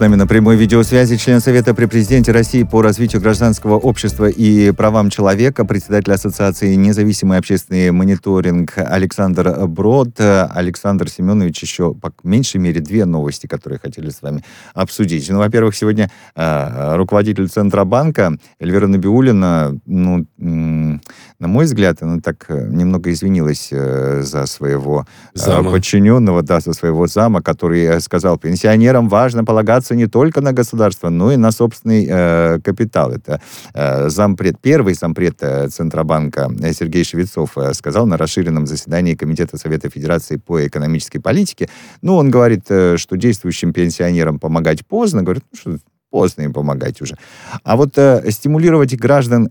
Нами 0.00 0.16
на 0.16 0.26
прямой 0.26 0.56
видеосвязи 0.56 1.18
член 1.18 1.40
Совета 1.40 1.74
при 1.74 1.84
президенте 1.84 2.32
России 2.32 2.62
по 2.62 2.80
развитию 2.80 3.20
гражданского 3.20 3.74
общества 3.74 4.30
и 4.30 4.70
правам 4.70 5.10
человека, 5.10 5.66
председатель 5.66 6.10
Ассоциации 6.12 6.74
независимый 6.74 7.36
общественный 7.36 7.90
мониторинг 7.90 8.72
Александр 8.76 9.66
Брод. 9.66 10.18
Александр 10.18 11.10
Семенович, 11.10 11.62
еще 11.62 11.92
по 11.92 12.14
меньшей 12.22 12.62
мере 12.62 12.80
две 12.80 13.04
новости, 13.04 13.46
которые 13.46 13.78
хотели 13.78 14.08
с 14.08 14.22
вами 14.22 14.42
обсудить. 14.72 15.28
Ну, 15.28 15.38
во-первых, 15.38 15.76
сегодня 15.76 16.10
э, 16.34 16.96
руководитель 16.96 17.48
Центробанка 17.48 18.38
Эльвира 18.58 18.86
Набиулина, 18.86 19.78
ну, 19.84 20.26
на 20.38 21.48
мой 21.48 21.66
взгляд, 21.66 22.02
она 22.02 22.20
так 22.20 22.46
немного 22.48 23.12
извинилась 23.12 23.68
э, 23.70 24.22
за 24.22 24.46
своего 24.46 25.04
э, 25.34 25.38
зама. 25.38 25.70
подчиненного, 25.70 26.42
да, 26.42 26.60
за 26.60 26.72
своего 26.72 27.06
зама, 27.06 27.42
который 27.42 28.00
сказал, 28.00 28.38
пенсионерам 28.38 29.08
важно 29.10 29.44
полагаться 29.44 29.89
не 29.94 30.06
только 30.06 30.40
на 30.40 30.52
государство, 30.52 31.10
но 31.10 31.32
и 31.32 31.36
на 31.36 31.52
собственный 31.52 32.06
э, 32.08 32.60
капитал. 32.60 33.12
Это 33.12 33.40
э, 33.74 34.08
зампред, 34.08 34.56
первый 34.60 34.94
зампред 34.94 35.42
э, 35.42 35.68
Центробанка 35.68 36.50
Сергей 36.72 37.04
Швецов 37.04 37.56
э, 37.56 37.74
сказал 37.74 38.06
на 38.06 38.16
расширенном 38.16 38.66
заседании 38.66 39.14
Комитета 39.14 39.56
Совета 39.56 39.90
Федерации 39.90 40.36
по 40.36 40.66
экономической 40.66 41.18
политике. 41.18 41.68
Ну, 42.02 42.16
он 42.16 42.30
говорит, 42.30 42.64
э, 42.68 42.96
что 42.96 43.16
действующим 43.16 43.72
пенсионерам 43.72 44.38
помогать 44.38 44.86
поздно. 44.86 45.22
Говорит, 45.22 45.44
ну, 45.52 45.58
что 45.58 45.78
поздно 46.10 46.42
им 46.42 46.52
помогать 46.52 47.00
уже. 47.00 47.16
А 47.64 47.76
вот 47.76 47.96
э, 47.96 48.30
стимулировать 48.30 48.94
граждан 48.96 49.50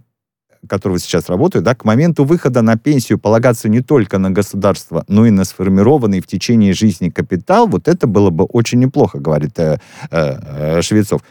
которые 0.67 0.99
сейчас 0.99 1.29
работают, 1.29 1.65
да, 1.65 1.75
к 1.75 1.85
моменту 1.85 2.23
выхода 2.23 2.61
на 2.61 2.77
пенсию 2.77 3.19
полагаться 3.19 3.69
не 3.69 3.81
только 3.81 4.17
на 4.17 4.31
государство, 4.31 5.05
но 5.07 5.25
и 5.25 5.29
на 5.29 5.43
сформированный 5.45 6.21
в 6.21 6.27
течение 6.27 6.73
жизни 6.73 7.09
капитал, 7.09 7.67
вот 7.67 7.87
это 7.87 8.07
было 8.07 8.29
бы 8.29 8.45
очень 8.45 8.79
неплохо, 8.79 9.19
говорит 9.19 9.57
э, 9.59 9.79
э, 10.11 10.81
Швецов. 10.81 11.21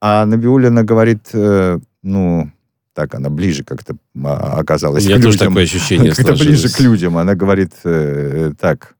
А 0.00 0.26
Набиулина 0.26 0.82
говорит, 0.82 1.28
э, 1.32 1.78
ну, 2.02 2.50
так 2.94 3.14
она 3.14 3.28
ближе 3.28 3.62
как-то 3.62 3.96
а, 4.24 4.58
оказалась 4.58 5.04
У 5.04 5.08
меня 5.08 5.20
тоже 5.20 5.38
такое 5.38 5.64
ощущение 5.64 6.12
Как-то 6.14 6.32
ближе 6.32 6.70
к 6.70 6.80
людям. 6.80 7.18
Она 7.18 7.34
говорит 7.34 7.72
э, 7.84 8.52
так, 8.58 8.95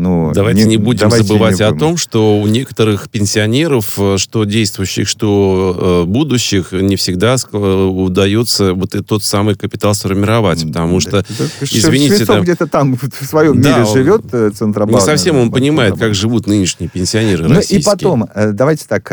ну, 0.00 0.32
давайте 0.32 0.62
не, 0.62 0.70
не 0.70 0.76
будем 0.78 1.00
давайте 1.00 1.26
забывать 1.26 1.60
не 1.60 1.64
будем. 1.66 1.76
о 1.76 1.78
том, 1.78 1.96
что 1.98 2.40
у 2.40 2.46
некоторых 2.46 3.10
пенсионеров, 3.10 3.98
э, 3.98 4.16
что 4.16 4.44
действующих, 4.44 5.06
что 5.06 6.04
э, 6.06 6.10
будущих, 6.10 6.72
не 6.72 6.96
всегда 6.96 7.36
э, 7.36 7.56
удается 7.56 8.72
вот 8.72 8.94
и 8.94 9.02
тот 9.02 9.22
самый 9.22 9.56
капитал 9.56 9.94
сформировать, 9.94 10.66
потому 10.66 11.00
что, 11.00 11.22
да, 11.22 11.46
извините... 11.60 12.24
там, 12.24 12.42
где-то 12.42 12.66
там 12.66 12.96
в 12.96 13.24
своем 13.26 13.60
да, 13.60 13.78
мире 13.78 13.92
живет 13.92 14.22
э, 14.32 14.50
Центробанк. 14.50 15.00
Не 15.00 15.04
совсем 15.04 15.36
он 15.36 15.52
понимает, 15.52 15.98
как 15.98 16.14
живут 16.14 16.46
нынешние 16.46 16.88
пенсионеры 16.88 17.46
ну, 17.46 17.56
российские. 17.56 17.80
И 17.80 17.84
потом, 17.84 18.26
давайте 18.34 18.86
так, 18.88 19.04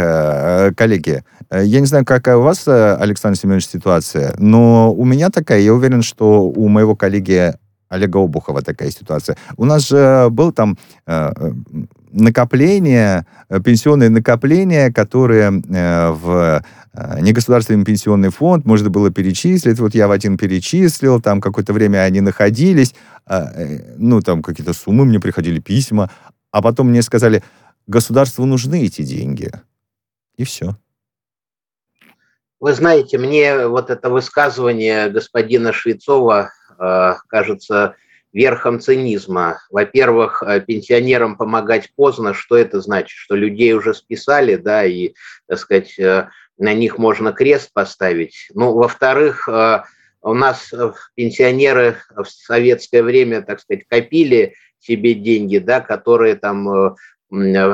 коллеги, 0.77 1.23
я 1.51 1.79
не 1.81 1.85
знаю, 1.85 2.05
какая 2.05 2.37
у 2.37 2.43
вас, 2.43 2.65
Александр 2.65 3.37
Семенович, 3.37 3.67
ситуация, 3.67 4.35
но 4.37 4.93
у 4.93 5.03
меня 5.03 5.29
такая, 5.29 5.59
я 5.59 5.73
уверен, 5.73 6.01
что 6.01 6.43
у 6.43 6.69
моего 6.69 6.95
коллеги 6.95 7.55
Олега 7.89 8.17
Обухова 8.17 8.61
такая 8.61 8.91
ситуация. 8.91 9.37
У 9.55 9.65
нас 9.65 9.87
же 9.87 10.27
был 10.29 10.51
там 10.51 10.77
э, 11.05 11.31
э 11.35 11.51
накопление, 12.09 13.25
э, 13.49 13.59
пенсионные 13.59 14.09
накопления, 14.09 14.91
которые 14.91 15.61
э, 15.61 16.09
в 16.11 16.63
э, 16.93 17.19
негосударственный 17.19 17.83
пенсионный 17.85 18.29
фонд 18.29 18.65
можно 18.65 18.89
было 18.89 19.11
перечислить. 19.11 19.79
Вот 19.79 19.93
я 19.93 20.07
в 20.07 20.11
один 20.11 20.37
перечислил, 20.37 21.21
там 21.21 21.41
какое-то 21.41 21.73
время 21.73 21.99
они 21.99 22.21
находились, 22.21 22.95
э, 23.29 23.95
ну, 23.97 24.21
там 24.21 24.41
какие-то 24.41 24.73
суммы, 24.73 25.05
мне 25.05 25.19
приходили 25.19 25.59
письма, 25.59 26.09
а 26.51 26.61
потом 26.61 26.89
мне 26.89 27.01
сказали, 27.01 27.43
государству 27.87 28.45
нужны 28.45 28.85
эти 28.85 29.03
деньги. 29.03 29.51
И 30.37 30.43
все. 30.43 30.75
Вы 32.59 32.73
знаете, 32.73 33.17
мне 33.17 33.67
вот 33.67 33.89
это 33.89 34.09
высказывание 34.09 35.09
господина 35.09 35.73
Швецова 35.73 36.51
Э, 36.66 36.66
кажется 36.77 37.95
верхом 38.33 38.79
цинизма. 38.79 39.59
Во-первых, 39.71 40.43
э, 40.43 40.59
пенсионерам 40.61 41.37
помогать 41.37 41.89
поздно. 41.95 42.33
Что 42.33 42.57
это 42.57 42.81
значит? 42.81 43.17
Что 43.17 43.35
людей 43.35 43.73
уже 43.73 43.93
списали, 43.93 44.55
да, 44.55 44.85
и, 44.85 45.13
так 45.47 45.59
сказать, 45.59 45.97
э, 45.97 46.29
на 46.57 46.73
них 46.73 46.97
можно 46.97 47.31
крест 47.31 47.71
поставить. 47.73 48.49
Ну, 48.53 48.73
во-вторых, 48.73 49.47
у 49.47 50.33
нас 50.33 50.73
пенсионеры 51.13 51.97
в 52.15 52.25
советское 52.25 53.03
время, 53.03 53.43
так 53.43 53.59
сказать, 53.59 53.85
копили 53.87 54.55
себе 54.79 55.13
деньги, 55.13 55.59
да, 55.59 55.81
которые 55.81 56.33
там 56.35 56.95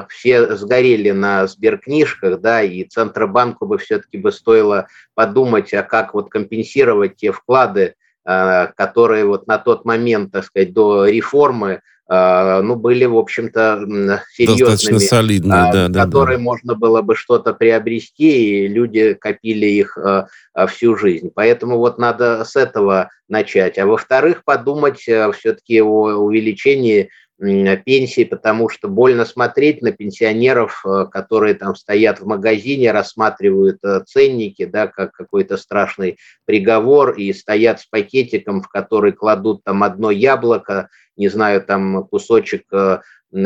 все 0.09 0.57
сгорели 0.57 1.11
на 1.11 1.47
сберкнижках, 1.47 2.41
да, 2.41 2.61
и 2.61 2.83
Центробанку 2.83 3.65
бы 3.65 3.77
все-таки 3.77 4.17
бы 4.17 4.33
стоило 4.33 4.87
подумать, 5.13 5.73
а 5.73 5.81
как 5.83 6.13
вот 6.13 6.29
компенсировать 6.29 7.15
те 7.15 7.31
вклады, 7.31 7.93
Э, 7.93 8.02
которые 8.25 9.25
вот 9.25 9.47
на 9.47 9.57
тот 9.57 9.85
момент, 9.85 10.31
так 10.31 10.45
сказать, 10.45 10.73
до 10.73 11.05
реформы, 11.05 11.81
э, 12.09 12.61
ну, 12.61 12.75
были, 12.75 13.05
в 13.05 13.17
общем-то, 13.17 14.21
серьезными. 14.33 14.69
Достаточно 14.69 14.99
солидные, 14.99 15.71
да, 15.73 15.87
да. 15.89 16.05
Которые 16.05 16.37
да. 16.37 16.43
можно 16.43 16.75
было 16.75 17.01
бы 17.01 17.15
что-то 17.15 17.53
приобрести, 17.53 18.65
и 18.65 18.67
люди 18.67 19.13
копили 19.13 19.65
их 19.65 19.97
э, 19.97 20.25
всю 20.67 20.95
жизнь. 20.95 21.31
Поэтому 21.33 21.77
вот 21.77 21.97
надо 21.97 22.45
с 22.45 22.55
этого 22.55 23.09
начать. 23.27 23.77
А 23.77 23.85
во-вторых, 23.85 24.43
подумать 24.45 24.99
все-таки 24.99 25.81
о 25.81 26.17
увеличении 26.17 27.09
пенсии, 27.39 28.23
потому 28.23 28.69
что 28.69 28.87
больно 28.87 29.25
смотреть 29.25 29.81
на 29.81 29.91
пенсионеров, 29.91 30.83
э, 30.85 31.05
которые 31.11 31.55
там 31.55 31.75
стоят 31.75 32.19
в 32.19 32.25
магазине, 32.25 32.91
рассматривают 32.91 33.79
э, 33.83 34.01
ценники, 34.05 34.65
да, 34.65 34.87
как 34.87 35.11
какой-то 35.11 35.57
страшный 35.57 36.17
приговор, 36.45 37.11
и 37.11 37.33
стоят 37.33 37.81
с 37.81 37.85
пакетиком, 37.85 38.61
в 38.61 38.69
который 38.69 39.11
кладут 39.11 39.63
там 39.63 39.83
одно 39.83 40.11
яблоко, 40.11 40.89
не 41.17 41.27
знаю, 41.27 41.61
там 41.63 42.07
кусочек 42.07 42.63
э, 42.71 42.99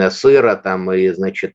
сыра 0.10 0.56
там 0.56 0.92
и, 0.92 1.08
значит, 1.10 1.54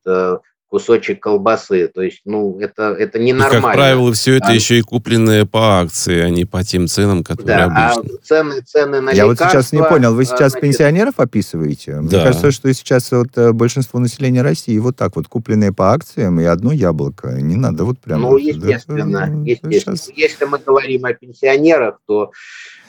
кусочек 0.73 1.21
колбасы. 1.21 1.87
То 1.87 2.01
есть, 2.01 2.21
ну, 2.25 2.59
это, 2.59 2.95
это 2.97 3.19
ненормально. 3.19 3.59
И, 3.59 3.61
как 3.61 3.73
правило, 3.73 4.11
все 4.13 4.37
это 4.37 4.47
а, 4.47 4.53
еще 4.53 4.79
и 4.79 4.81
купленное 4.81 5.45
по 5.45 5.81
акции, 5.81 6.19
а 6.19 6.31
не 6.31 6.45
по 6.45 6.63
тем 6.63 6.87
ценам, 6.87 7.23
которые 7.23 7.45
да, 7.45 7.65
а 7.65 7.91
обычно. 7.91 8.17
А 8.17 8.25
цены, 8.25 8.61
цены 8.61 8.99
на 8.99 9.11
Я 9.11 9.25
лекарства, 9.25 9.43
вот 9.45 9.51
сейчас 9.51 9.71
не 9.71 9.83
понял, 9.83 10.15
вы 10.15 10.25
сейчас 10.25 10.53
значит... 10.53 10.61
пенсионеров 10.61 11.19
описываете? 11.19 11.91
Да. 11.93 12.01
Мне 12.01 12.23
кажется, 12.23 12.49
что 12.49 12.73
сейчас 12.73 13.11
вот 13.11 13.27
э, 13.35 13.51
большинство 13.51 13.99
населения 13.99 14.41
России 14.41 14.75
вот 14.79 14.95
так 14.95 15.15
вот 15.15 15.27
купленные 15.27 15.71
по 15.71 15.93
акциям 15.93 16.39
и 16.39 16.43
одно 16.45 16.71
яблоко. 16.71 17.27
Не 17.39 17.55
надо 17.55 17.83
вот 17.83 17.99
прямо... 17.99 18.31
Ну, 18.31 18.37
естественно. 18.37 19.05
Да, 19.05 19.25
естественно. 19.45 19.95
Сейчас... 19.95 20.09
Если 20.17 20.45
мы 20.45 20.57
говорим 20.57 21.05
о 21.05 21.13
пенсионерах, 21.13 21.99
то 22.07 22.31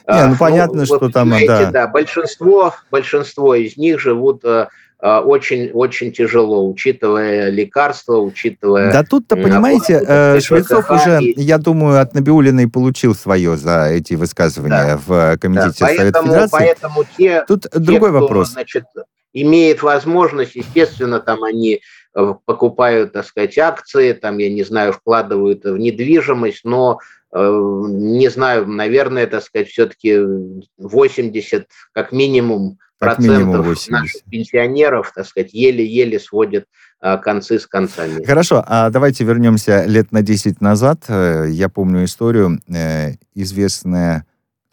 не, 0.09 0.23
ну, 0.23 0.31
ну 0.31 0.37
понятно, 0.39 0.81
ну, 0.81 0.87
что 0.87 1.11
там, 1.11 1.35
да. 1.47 1.71
да. 1.71 1.87
Большинство, 1.87 2.75
большинство 2.91 3.55
из 3.55 3.77
них 3.77 4.01
живут 4.01 4.43
очень-очень 5.01 6.09
э, 6.09 6.13
тяжело, 6.13 6.69
учитывая 6.69 7.51
лекарства, 7.51 8.19
учитывая... 8.19 8.93
Да 8.93 9.03
тут-то, 9.03 9.37
понимаете, 9.37 10.03
э, 10.07 10.41
Швецов 10.41 10.91
уже, 10.91 11.21
я 11.37 11.59
думаю, 11.59 12.01
от 12.01 12.15
Набиулиной 12.15 12.69
получил 12.69 13.15
свое 13.15 13.57
за 13.57 13.91
эти 13.91 14.15
высказывания 14.15 14.97
да. 14.97 15.01
в 15.05 15.39
Комитете 15.39 15.77
да. 15.81 15.87
Совета 15.87 16.03
поэтому, 16.03 16.27
Федерации. 16.27 16.57
Поэтому 16.57 17.05
те, 17.17 17.45
тут 17.47 17.63
те, 17.63 17.79
другой 17.79 18.11
кто, 18.11 18.21
вопрос. 18.21 18.51
Значит, 18.53 18.85
имеет 19.33 19.83
возможность, 19.83 20.55
естественно, 20.55 21.21
там 21.21 21.45
они 21.45 21.81
э, 22.15 22.35
покупают, 22.45 23.13
так 23.13 23.27
сказать, 23.27 23.59
акции, 23.59 24.13
там, 24.13 24.39
я 24.39 24.49
не 24.49 24.63
знаю, 24.63 24.93
вкладывают 24.93 25.65
в 25.65 25.77
недвижимость, 25.77 26.65
но 26.65 26.99
не 27.37 28.29
знаю, 28.29 28.69
наверное, 28.69 29.27
так 29.27 29.43
сказать, 29.43 29.67
все-таки 29.67 30.21
80, 30.79 31.67
как 31.93 32.13
минимум, 32.13 32.79
процентов 32.99 33.89
наших 33.89 34.23
пенсионеров, 34.25 35.13
так 35.15 35.27
сказать, 35.27 35.53
еле-еле 35.53 36.19
сводят 36.19 36.67
а, 37.01 37.19
концы 37.19 37.59
с 37.59 37.67
концами. 37.67 38.25
Хорошо, 38.25 38.65
а 38.67 38.91
давайте 38.91 39.25
вернемся 39.25 39.85
лет 39.85 40.13
на 40.13 40.23
10 40.23 40.61
назад. 40.61 41.05
Э, 41.09 41.47
я 41.51 41.69
помню 41.69 42.05
историю, 42.05 42.61
э, 42.69 43.15
известная 43.35 44.27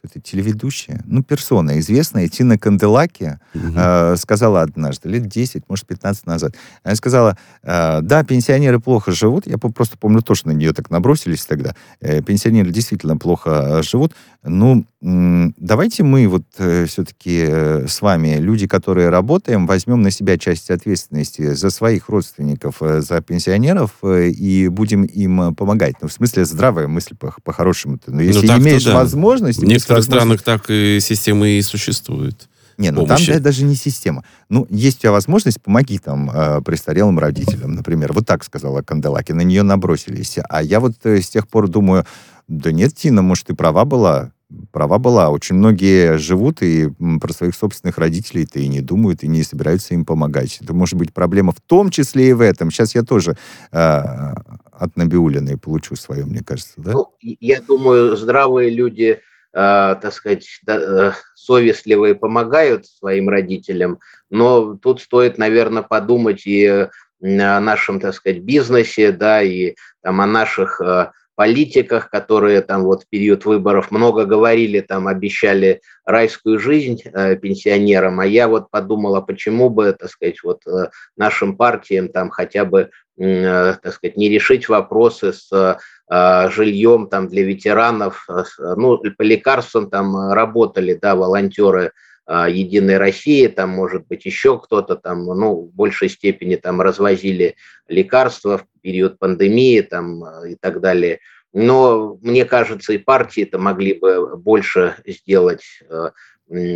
это 0.04 0.20
телеведущая, 0.20 1.04
ну, 1.06 1.24
персона 1.24 1.80
известная, 1.80 2.28
Тина 2.28 2.58
Канделаки, 2.58 3.40
угу. 3.54 3.74
э, 3.76 4.16
сказала 4.18 4.62
однажды, 4.62 5.10
лет 5.10 5.28
10, 5.28 5.64
может, 5.70 5.86
15 5.86 6.26
назад, 6.26 6.56
она 6.84 6.96
сказала, 6.96 7.38
э, 7.64 8.02
да, 8.02 8.24
пенсионеры 8.24 8.80
плохо 8.80 9.12
живут, 9.12 9.46
я 9.48 9.58
просто 9.58 9.98
помню 9.98 10.22
то, 10.22 10.36
что 10.36 10.48
на 10.50 10.54
нее 10.54 10.74
так 10.74 10.90
набросились 10.90 11.46
тогда, 11.46 11.76
э, 12.00 12.22
пенсионеры 12.22 12.72
действительно 12.72 13.18
плохо 13.18 13.84
живут, 13.84 14.14
ну, 14.44 14.86
давайте 15.02 16.04
мы 16.04 16.28
вот 16.28 16.44
э, 16.60 16.86
все-таки 16.86 17.44
э, 17.48 17.88
с 17.88 18.02
вами, 18.02 18.38
люди, 18.38 18.68
которые 18.68 19.10
работаем, 19.10 19.66
возьмем 19.66 20.04
на 20.04 20.12
себя 20.12 20.38
часть 20.38 20.70
ответственности 20.70 21.54
за 21.54 21.72
своих 21.72 22.08
родственников, 22.10 22.78
э, 22.82 23.02
за 23.02 23.22
пенсионеров 23.22 23.92
и 24.04 24.68
будем 24.68 25.04
им 25.04 25.56
помогать. 25.56 25.96
Ну, 26.02 26.08
в 26.08 26.14
смысле, 26.14 26.46
здравая 26.46 26.88
мысль. 26.88 27.16
По, 27.16 27.34
Но 27.46 27.98
ну, 28.08 28.20
если 28.20 28.48
ну, 28.48 28.58
имеешь 28.60 28.84
да. 28.84 28.94
возможность... 28.94 29.60
В 29.60 29.66
некоторых 29.66 30.04
странах 30.04 30.44
так 30.44 30.70
и 30.70 31.00
системы 31.02 31.50
и 31.50 31.62
существуют. 31.64 32.48
Не, 32.78 32.92
ну 32.92 33.06
помощи. 33.06 33.28
там 33.28 33.36
да, 33.36 33.44
даже 33.44 33.64
не 33.64 33.76
система. 33.76 34.24
Ну, 34.50 34.66
есть 34.70 34.98
у 34.98 35.02
тебя 35.02 35.12
возможность, 35.12 35.62
помоги 35.62 36.00
там 36.00 36.32
э, 36.32 36.62
престарелым 36.62 37.20
родителям, 37.20 37.74
например. 37.74 38.14
Вот 38.14 38.26
так 38.26 38.44
сказала 38.44 38.82
Канделаки, 38.82 39.34
на 39.34 39.42
нее 39.42 39.64
набросились. 39.64 40.38
А 40.50 40.64
я 40.64 40.80
вот 40.80 40.94
э, 41.04 41.22
с 41.22 41.30
тех 41.30 41.48
пор 41.48 41.68
думаю, 41.68 42.06
да 42.48 42.72
нет, 42.72 42.96
Тина, 42.96 43.22
может, 43.22 43.48
ты 43.48 43.56
права 43.56 43.86
была, 43.86 44.32
права 44.72 44.98
была. 44.98 45.30
Очень 45.30 45.56
многие 45.56 46.18
живут 46.18 46.62
и 46.62 46.90
про 47.20 47.34
своих 47.34 47.56
собственных 47.56 47.98
родителей-то 47.98 48.60
и 48.60 48.68
не 48.68 48.82
думают, 48.82 49.24
и 49.24 49.28
не 49.28 49.44
собираются 49.44 49.94
им 49.94 50.06
помогать. 50.06 50.60
Это 50.62 50.74
может 50.74 50.96
быть 50.96 51.14
проблема 51.14 51.52
в 51.52 51.62
том 51.62 51.90
числе 51.90 52.30
и 52.30 52.34
в 52.34 52.42
этом. 52.42 52.72
Сейчас 52.72 52.96
я 52.96 53.04
тоже 53.04 53.38
э, 53.72 53.78
от 53.78 54.96
Набиулиной 54.96 55.58
получу 55.58 55.96
свое, 55.96 56.26
мне 56.26 56.42
кажется, 56.44 56.74
да? 56.78 56.92
Ну, 56.92 57.14
я 57.22 57.62
думаю, 57.62 58.16
здравые 58.16 58.70
люди, 58.70 59.20
э, 59.54 59.96
так 60.02 60.14
сказать, 60.14 60.48
э, 60.68 61.12
совестливые 61.36 62.16
помогают 62.16 62.86
своим 62.88 63.30
родителям, 63.30 64.00
но 64.30 64.76
тут 64.76 65.02
стоит, 65.02 65.38
наверное, 65.38 65.84
подумать 65.84 66.46
и 66.46 66.88
о 67.24 67.60
нашем, 67.60 68.00
так 68.00 68.16
сказать, 68.16 68.42
бизнесе, 68.42 69.12
да, 69.12 69.44
и 69.44 69.76
там, 70.02 70.22
о 70.22 70.26
наших 70.26 70.82
э, 70.82 71.12
политиках, 71.36 72.10
которые 72.10 72.62
там 72.62 72.84
вот 72.84 73.04
в 73.04 73.08
период 73.08 73.46
выборов 73.46 73.92
много 73.92 74.26
говорили, 74.26 74.82
там 74.82 75.08
обещали 75.08 75.82
райскую 76.06 76.60
жизнь 76.60 77.02
э, 77.04 77.36
пенсионерам, 77.36 78.20
а 78.20 78.26
я 78.26 78.48
вот 78.48 78.70
подумала, 78.70 79.22
почему 79.22 79.70
бы, 79.70 79.96
так 79.98 80.10
сказать, 80.10 80.44
вот 80.44 80.62
э, 80.68 80.90
нашим 81.18 81.58
партиям 81.58 82.10
там 82.10 82.30
хотя 82.30 82.66
бы, 82.66 82.90
э, 83.20 83.74
так 83.82 83.94
сказать, 83.94 84.18
не 84.18 84.30
решить 84.30 84.70
вопросы 84.70 85.34
с 85.34 85.52
э, 85.52 86.50
жильем 86.50 87.08
там 87.08 87.28
для 87.28 87.44
ветеранов, 87.44 88.26
э, 88.30 88.44
ну, 88.76 88.98
по 88.98 89.22
лекарствам 89.22 89.90
там 89.90 90.32
работали, 90.32 90.94
да, 90.94 91.16
волонтеры, 91.16 91.86
э, 91.86 91.92
Единой 92.30 92.98
России, 92.98 93.48
там, 93.48 93.70
может 93.70 94.08
быть, 94.08 94.26
еще 94.26 94.60
кто-то 94.60 94.96
там, 94.96 95.26
ну, 95.26 95.56
в 95.56 95.74
большей 95.74 96.08
степени 96.10 96.56
там 96.56 96.80
развозили 96.82 97.56
лекарства 97.88 98.60
в 98.60 98.66
период 98.82 99.20
пандемии 99.20 99.82
там 99.82 100.24
э, 100.24 100.52
и 100.52 100.56
так 100.56 100.82
далее. 100.82 101.20
Но 101.54 102.18
мне 102.22 102.46
кажется, 102.46 102.94
и 102.94 102.98
партии 102.98 103.44
это 103.44 103.58
могли 103.58 103.94
бы 104.00 104.38
больше 104.38 104.96
сделать 105.06 105.64
э, 105.90 106.12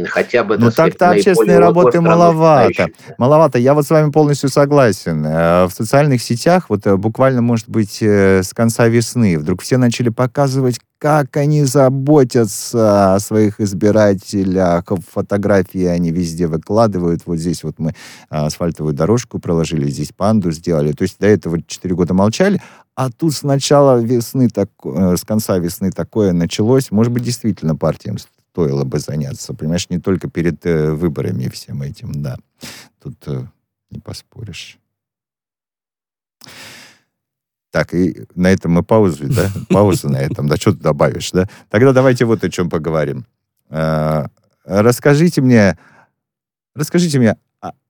хотя 0.08 0.44
бы... 0.44 0.58
Ну 0.58 0.72
так-то 0.72 1.12
общественной 1.12 1.60
работы 1.60 2.02
маловато. 2.02 2.88
Маловато. 3.18 3.58
Я 3.58 3.74
вот 3.74 3.86
с 3.86 3.90
вами 3.90 4.12
полностью 4.12 4.50
согласен. 4.50 5.26
Э, 5.26 5.66
в 5.66 5.72
социальных 5.72 6.22
сетях 6.22 6.70
вот 6.70 6.86
буквально, 6.86 7.42
может 7.42 7.70
быть, 7.70 8.02
с 8.02 8.54
конца 8.54 8.88
весны 8.88 9.38
вдруг 9.40 9.62
все 9.62 9.78
начали 9.78 10.10
показывать, 10.10 10.80
как 10.98 11.38
они 11.38 11.64
заботятся 11.64 13.16
о 13.16 13.20
своих 13.20 13.60
избирателях. 13.60 14.86
Фотографии 15.14 15.86
они 15.86 16.12
везде 16.12 16.48
выкладывают. 16.48 17.22
Вот 17.26 17.38
здесь 17.38 17.64
вот 17.64 17.76
мы 17.78 17.94
асфальтовую 18.30 18.94
дорожку 18.94 19.40
проложили, 19.40 19.90
здесь 19.90 20.12
панду 20.16 20.52
сделали. 20.52 20.94
То 20.94 21.04
есть 21.04 21.20
до 21.20 21.28
этого 21.28 21.62
4 21.62 21.96
года 21.96 22.14
молчали, 22.14 22.62
а 22.96 23.12
тут 23.12 23.34
с 23.34 23.44
начала 23.44 24.00
весны, 24.00 24.50
так, 24.50 24.70
э, 24.84 25.16
с 25.18 25.26
конца 25.26 25.58
весны 25.58 25.92
такое 25.92 26.32
началось. 26.32 26.92
Может 26.92 27.12
быть, 27.12 27.24
действительно 27.24 27.76
партиям 27.76 28.18
стоило 28.18 28.86
бы 28.86 29.00
заняться. 29.00 29.54
Понимаешь, 29.54 29.90
не 29.90 30.00
только 30.00 30.30
перед 30.30 30.66
э, 30.66 30.92
выборами 30.92 31.50
всем 31.50 31.82
этим, 31.82 32.22
да. 32.22 32.38
Тут 33.04 33.16
э, 33.28 33.46
не 33.92 34.00
поспоришь. 34.00 34.80
Так, 37.72 37.94
и 37.94 38.26
на 38.36 38.48
этом 38.48 38.72
мы 38.72 38.84
паузу, 38.84 39.28
да? 39.28 39.52
Пауза 39.70 40.08
на 40.08 40.18
этом, 40.18 40.48
да, 40.48 40.56
что 40.56 40.72
ты 40.72 40.80
добавишь, 40.80 41.32
да? 41.32 41.50
Тогда 41.70 41.92
давайте 41.92 42.24
вот 42.24 42.46
о 42.46 42.50
чем 42.50 42.70
поговорим. 42.70 43.26
Э, 43.70 44.28
расскажите 44.64 45.42
мне, 45.42 45.78
расскажите 46.74 47.20
мне, 47.20 47.32
а 47.32 47.38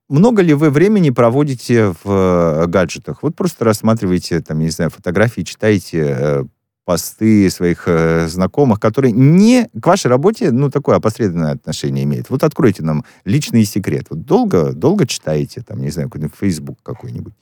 много 0.08 0.42
ли 0.42 0.54
вы 0.54 0.70
времени 0.70 1.10
проводите 1.10 1.94
в 2.04 2.64
э, 2.64 2.66
гаджетах? 2.66 3.22
Вот 3.22 3.34
просто 3.34 3.64
рассматриваете, 3.64 4.40
там, 4.40 4.58
не 4.58 4.70
знаю, 4.70 4.90
фотографии, 4.90 5.42
читаете 5.42 6.16
э, 6.18 6.44
посты 6.84 7.50
своих 7.50 7.84
э, 7.86 8.28
знакомых, 8.28 8.78
которые 8.78 9.12
не 9.12 9.68
к 9.80 9.86
вашей 9.86 10.06
работе, 10.06 10.52
ну, 10.52 10.70
такое 10.70 10.96
опосредованное 10.96 11.52
отношение 11.52 12.04
имеют. 12.04 12.30
Вот 12.30 12.44
откройте 12.44 12.82
нам 12.82 13.04
личный 13.24 13.64
секрет. 13.64 14.06
Вот 14.08 14.24
долго, 14.24 14.72
долго 14.72 15.06
читаете, 15.06 15.62
там, 15.62 15.80
не 15.82 15.90
знаю, 15.90 16.08
какой-нибудь 16.08 16.36
Facebook 16.38 16.78
какой-нибудь? 16.82 17.34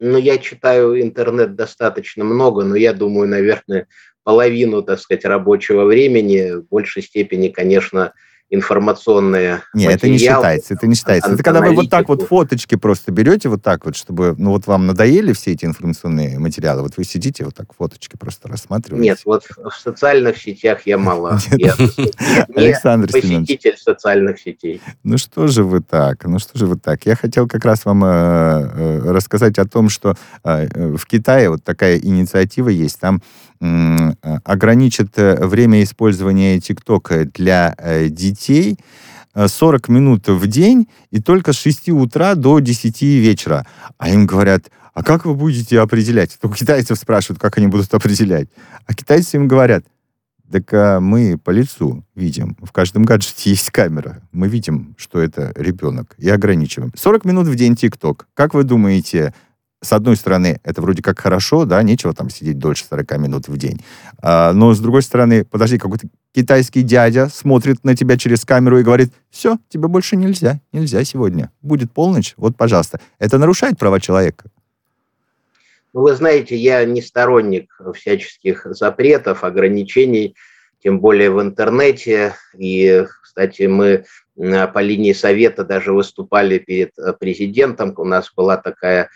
Ну, 0.00 0.18
я 0.18 0.38
читаю 0.38 1.00
интернет 1.00 1.56
достаточно 1.56 2.22
много, 2.22 2.64
но 2.64 2.76
я 2.76 2.92
думаю, 2.92 3.28
наверное, 3.28 3.88
половину, 4.22 4.82
так 4.82 5.00
сказать, 5.00 5.24
рабочего 5.24 5.86
времени, 5.86 6.60
в 6.60 6.68
большей 6.68 7.02
степени, 7.02 7.48
конечно, 7.48 8.12
информационные 8.50 9.62
Нет, 9.74 9.96
это 9.96 10.08
не 10.08 10.18
считается, 10.18 10.74
это 10.74 10.86
не 10.86 10.94
считается. 10.94 11.30
Это 11.30 11.42
когда 11.42 11.60
вы 11.60 11.74
вот 11.74 11.90
так 11.90 12.08
вот 12.08 12.22
фоточки 12.22 12.76
просто 12.76 13.12
берете, 13.12 13.48
вот 13.48 13.62
так 13.62 13.84
вот, 13.84 13.96
чтобы, 13.96 14.34
ну 14.38 14.50
вот 14.50 14.66
вам 14.66 14.86
надоели 14.86 15.32
все 15.32 15.52
эти 15.52 15.64
информационные 15.64 16.38
материалы, 16.38 16.82
вот 16.82 16.96
вы 16.96 17.04
сидите 17.04 17.44
вот 17.44 17.54
так 17.54 17.74
фоточки 17.76 18.16
просто 18.16 18.48
рассматриваете. 18.48 19.10
Нет, 19.10 19.20
вот 19.24 19.44
в 19.56 19.72
социальных 19.72 20.38
сетях 20.38 20.82
я 20.86 20.96
мало. 20.96 21.38
Александр 22.54 23.12
посетитель 23.12 23.76
социальных 23.76 24.40
сетей. 24.40 24.80
Ну 25.02 25.18
что 25.18 25.46
же 25.46 25.64
вы 25.64 25.80
так, 25.80 26.24
ну 26.24 26.38
что 26.38 26.58
же 26.58 26.66
вы 26.66 26.76
так. 26.76 27.04
Я 27.04 27.16
хотел 27.16 27.46
как 27.46 27.64
раз 27.64 27.84
вам 27.84 28.04
э, 28.04 28.08
э, 28.08 29.12
рассказать 29.12 29.58
о 29.58 29.66
том, 29.66 29.88
что 29.90 30.14
э, 30.44 30.96
в 30.96 31.06
Китае 31.06 31.50
вот 31.50 31.64
такая 31.64 31.98
инициатива 31.98 32.68
есть, 32.68 32.98
там 32.98 33.20
ограничат 34.44 35.10
время 35.16 35.82
использования 35.82 36.60
ТикТока 36.60 37.24
для 37.24 37.76
детей 38.10 38.38
детей 38.38 38.78
40 39.34 39.88
э, 39.88 39.92
минут 39.92 40.28
в 40.28 40.46
день 40.46 40.88
и 41.10 41.20
только 41.20 41.52
с 41.52 41.58
6 41.58 41.90
утра 41.90 42.34
до 42.34 42.58
10 42.58 43.02
вечера. 43.02 43.66
А 43.98 44.10
им 44.10 44.26
говорят, 44.26 44.70
а 44.94 45.02
как 45.02 45.24
вы 45.24 45.34
будете 45.34 45.80
определять? 45.80 46.38
У 46.42 46.48
китайцев 46.48 46.98
спрашивают, 46.98 47.40
как 47.40 47.58
они 47.58 47.68
будут 47.68 47.92
определять. 47.94 48.48
А 48.86 48.94
китайцы 48.94 49.36
им 49.36 49.48
говорят, 49.48 49.84
так 50.50 51.00
мы 51.02 51.36
по 51.36 51.50
лицу 51.50 52.04
видим. 52.14 52.56
В 52.62 52.72
каждом 52.72 53.04
гаджете 53.04 53.50
есть 53.50 53.70
камера. 53.70 54.22
Мы 54.32 54.48
видим, 54.48 54.94
что 54.96 55.20
это 55.20 55.52
ребенок. 55.54 56.14
И 56.16 56.28
ограничиваем. 56.30 56.90
40 56.96 57.26
минут 57.26 57.48
в 57.48 57.54
день 57.54 57.76
ТикТок. 57.76 58.26
Как 58.32 58.54
вы 58.54 58.64
думаете, 58.64 59.34
с 59.80 59.92
одной 59.92 60.16
стороны, 60.16 60.60
это 60.64 60.82
вроде 60.82 61.02
как 61.02 61.18
хорошо, 61.20 61.64
да, 61.64 61.82
нечего 61.82 62.12
там 62.12 62.30
сидеть 62.30 62.58
дольше 62.58 62.84
40 62.84 63.18
минут 63.18 63.48
в 63.48 63.56
день. 63.56 63.80
А, 64.20 64.52
но 64.52 64.74
с 64.74 64.80
другой 64.80 65.02
стороны, 65.02 65.44
подожди, 65.44 65.78
какой-то 65.78 66.08
китайский 66.34 66.82
дядя 66.82 67.28
смотрит 67.28 67.84
на 67.84 67.94
тебя 67.94 68.16
через 68.16 68.44
камеру 68.44 68.80
и 68.80 68.82
говорит, 68.82 69.12
все, 69.30 69.58
тебе 69.68 69.88
больше 69.88 70.16
нельзя, 70.16 70.60
нельзя 70.72 71.04
сегодня. 71.04 71.50
Будет 71.62 71.92
полночь, 71.92 72.34
вот, 72.36 72.56
пожалуйста. 72.56 73.00
Это 73.18 73.38
нарушает 73.38 73.78
права 73.78 74.00
человека? 74.00 74.46
Ну, 75.94 76.02
вы 76.02 76.14
знаете, 76.14 76.56
я 76.56 76.84
не 76.84 77.00
сторонник 77.00 77.70
всяческих 77.94 78.66
запретов, 78.70 79.44
ограничений, 79.44 80.34
тем 80.82 81.00
более 81.00 81.30
в 81.30 81.40
интернете. 81.40 82.34
И, 82.56 83.04
кстати, 83.22 83.62
мы 83.62 84.04
по 84.36 84.80
линии 84.80 85.12
совета 85.12 85.64
даже 85.64 85.92
выступали 85.92 86.58
перед 86.58 86.96
э, 86.98 87.12
президентом. 87.18 87.92
У 87.96 88.04
нас 88.04 88.32
была 88.36 88.56
такая 88.56 89.08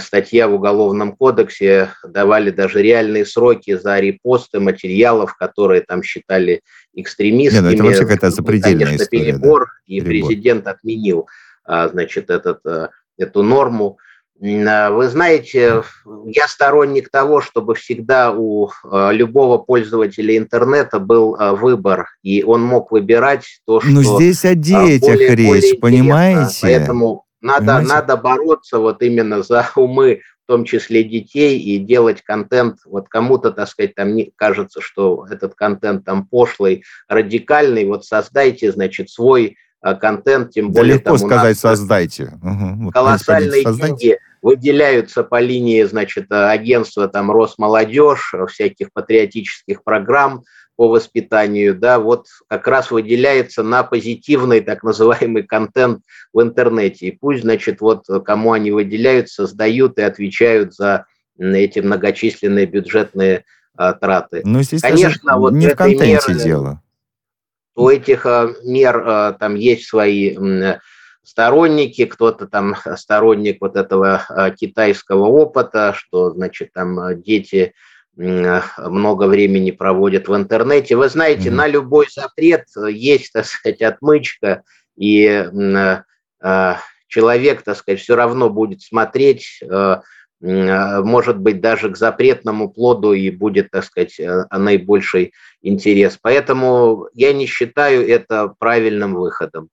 статья 0.00 0.48
в 0.48 0.54
Уголовном 0.54 1.16
кодексе, 1.16 1.90
давали 2.06 2.50
даже 2.50 2.82
реальные 2.82 3.24
сроки 3.24 3.76
за 3.76 3.98
репосты 4.00 4.60
материалов, 4.60 5.34
которые 5.36 5.80
там 5.82 6.02
считали 6.02 6.62
экстремистскими. 6.94 7.70
Нет, 7.70 7.70
ну 7.70 7.74
это 7.74 7.84
вообще 7.84 8.02
какая-то 8.02 8.30
запредельная 8.30 8.86
Конечно, 8.86 9.04
история. 9.04 9.24
перебор, 9.32 9.60
да? 9.60 9.72
и 9.86 10.00
перебор. 10.00 10.28
президент 10.28 10.66
отменил, 10.66 11.28
а, 11.64 11.88
значит, 11.88 12.30
этот, 12.30 12.60
э, 12.66 12.88
эту 13.16 13.42
норму. 13.42 13.98
А, 14.42 14.90
вы 14.90 15.08
знаете, 15.08 15.84
я 16.26 16.48
сторонник 16.48 17.08
того, 17.10 17.40
чтобы 17.40 17.74
всегда 17.74 18.32
у 18.32 18.68
э, 18.68 19.12
любого 19.12 19.58
пользователя 19.58 20.36
интернета 20.36 20.98
был 20.98 21.36
э, 21.36 21.52
выбор, 21.52 22.08
и 22.22 22.42
он 22.42 22.62
мог 22.62 22.90
выбирать 22.90 23.44
то, 23.66 23.80
что... 23.80 23.88
Ну, 23.88 24.02
здесь 24.02 24.44
о 24.44 24.54
детях 24.54 25.14
более, 25.14 25.34
речь, 25.36 25.46
более 25.46 25.76
понимаете? 25.78 26.58
Поэтому 26.60 27.24
надо, 27.42 27.80
надо 27.80 28.16
бороться 28.16 28.78
вот 28.78 29.02
именно 29.02 29.42
за 29.42 29.68
умы, 29.76 30.22
в 30.44 30.46
том 30.46 30.64
числе 30.64 31.04
детей, 31.04 31.58
и 31.58 31.78
делать 31.78 32.22
контент. 32.22 32.78
Вот 32.84 33.08
кому-то, 33.08 33.52
так 33.52 33.68
сказать, 33.68 33.94
там 33.94 34.14
не, 34.14 34.32
кажется, 34.34 34.80
что 34.80 35.26
этот 35.30 35.54
контент 35.54 36.04
там 36.04 36.26
пошлый, 36.26 36.84
радикальный. 37.08 37.84
Вот 37.86 38.04
создайте, 38.04 38.72
значит, 38.72 39.10
свой 39.10 39.56
а, 39.80 39.94
контент, 39.94 40.50
тем 40.50 40.70
более... 40.72 40.94
Да 40.94 41.10
легко 41.10 41.18
там, 41.18 41.28
сказать, 41.28 41.58
создайте. 41.58 42.32
Угу. 42.42 42.90
Колоссальные 42.90 43.64
вот, 43.64 43.76
деньги 43.76 44.18
выделяются 44.42 45.22
по 45.22 45.40
линии, 45.40 45.82
значит, 45.84 46.26
агентства 46.30 47.08
там 47.08 47.30
Росмолодежь, 47.30 48.34
всяких 48.48 48.92
патриотических 48.92 49.84
программ, 49.84 50.42
по 50.76 50.88
воспитанию, 50.88 51.74
да, 51.74 51.98
вот 51.98 52.26
как 52.48 52.66
раз 52.66 52.90
выделяется 52.90 53.62
на 53.62 53.82
позитивный 53.82 54.60
так 54.60 54.82
называемый 54.82 55.42
контент 55.42 56.02
в 56.32 56.40
интернете. 56.40 57.08
И 57.08 57.10
пусть, 57.12 57.42
значит, 57.42 57.80
вот 57.80 58.06
кому 58.24 58.52
они 58.52 58.70
выделяются, 58.70 59.46
создают 59.46 59.98
и 59.98 60.02
отвечают 60.02 60.74
за 60.74 61.06
эти 61.38 61.80
многочисленные 61.80 62.66
бюджетные 62.66 63.44
а, 63.74 63.92
траты. 63.92 64.42
Ну, 64.44 64.62
здесь 64.62 64.80
Конечно, 64.80 65.38
вот 65.38 65.52
не 65.52 65.68
в 65.68 65.76
контенте 65.76 66.32
меры, 66.32 66.44
дело. 66.44 66.82
у 67.74 67.88
этих 67.88 68.26
мер 68.64 69.34
там 69.38 69.54
есть 69.54 69.86
свои 69.86 70.36
сторонники, 71.22 72.04
кто-то 72.04 72.46
там 72.46 72.76
сторонник 72.96 73.58
вот 73.60 73.76
этого 73.76 74.26
китайского 74.58 75.26
опыта, 75.26 75.94
что, 75.96 76.30
значит, 76.30 76.72
там 76.72 77.20
дети 77.22 77.74
много 78.16 79.26
времени 79.26 79.70
проводят 79.70 80.28
в 80.28 80.36
интернете. 80.36 80.96
Вы 80.96 81.08
знаете, 81.08 81.48
mm-hmm. 81.48 81.54
на 81.54 81.66
любой 81.66 82.06
запрет 82.10 82.66
есть, 82.88 83.32
так 83.32 83.46
сказать, 83.46 83.80
отмычка, 83.80 84.62
и 84.96 85.24
э, 85.24 86.74
человек, 87.06 87.62
так 87.62 87.76
сказать, 87.76 88.00
все 88.00 88.16
равно 88.16 88.50
будет 88.50 88.82
смотреть, 88.82 89.60
э, 89.62 89.96
может 90.40 91.38
быть, 91.38 91.60
даже 91.60 91.90
к 91.90 91.96
запретному 91.96 92.68
плоду 92.68 93.12
и 93.12 93.30
будет, 93.30 93.70
так 93.70 93.84
сказать, 93.84 94.18
э, 94.20 94.44
наибольший 94.50 95.32
интерес. 95.62 96.18
Поэтому 96.20 97.08
я 97.14 97.32
не 97.32 97.46
считаю 97.46 98.06
это 98.06 98.48
правильным 98.58 99.14
выходом. 99.14 99.68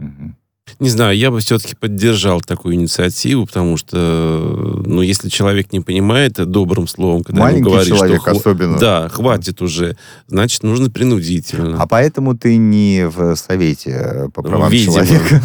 Mm-hmm. 0.00 0.39
Не 0.80 0.88
знаю, 0.88 1.14
я 1.14 1.30
бы 1.30 1.40
все-таки 1.40 1.74
поддержал 1.74 2.40
такую 2.40 2.74
инициативу, 2.74 3.44
потому 3.44 3.76
что, 3.76 3.96
ну, 3.96 5.02
если 5.02 5.28
человек 5.28 5.74
не 5.74 5.80
понимает 5.80 6.32
добрым 6.32 6.88
словом, 6.88 7.22
когда 7.22 7.42
Маленький 7.42 7.60
ему 7.60 7.70
говоришь, 7.70 7.88
человек 7.94 8.22
что, 8.22 8.30
особенно. 8.30 8.78
Да, 8.78 9.08
хватит 9.10 9.60
уже, 9.60 9.98
значит, 10.26 10.62
нужно 10.62 10.88
принудительно. 10.88 11.82
А 11.82 11.86
поэтому 11.86 12.34
ты 12.34 12.56
не 12.56 13.06
в 13.06 13.36
Совете 13.36 14.30
по 14.34 14.42
правам 14.42 14.70
Видимо. 14.70 15.04
человека. 15.06 15.42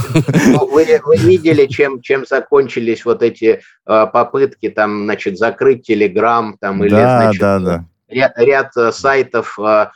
Ну, 0.47 0.67
вы, 0.67 1.01
вы 1.03 1.17
видели, 1.17 1.65
чем, 1.65 2.01
чем 2.01 2.25
закончились 2.25 3.03
вот 3.03 3.21
эти 3.21 3.59
э, 3.85 4.07
попытки, 4.13 4.69
там, 4.69 5.03
значит, 5.03 5.37
закрыть 5.37 5.85
Телеграм, 5.85 6.55
там, 6.61 6.81
или, 6.81 6.91
да, 6.91 7.23
значит, 7.23 7.41
да, 7.41 7.59
да. 7.59 7.85
Ряд, 8.07 8.33
ряд 8.37 8.71
э, 8.77 8.93
сайтов 8.93 9.59
э, 9.59 9.63
Э, 9.63 9.87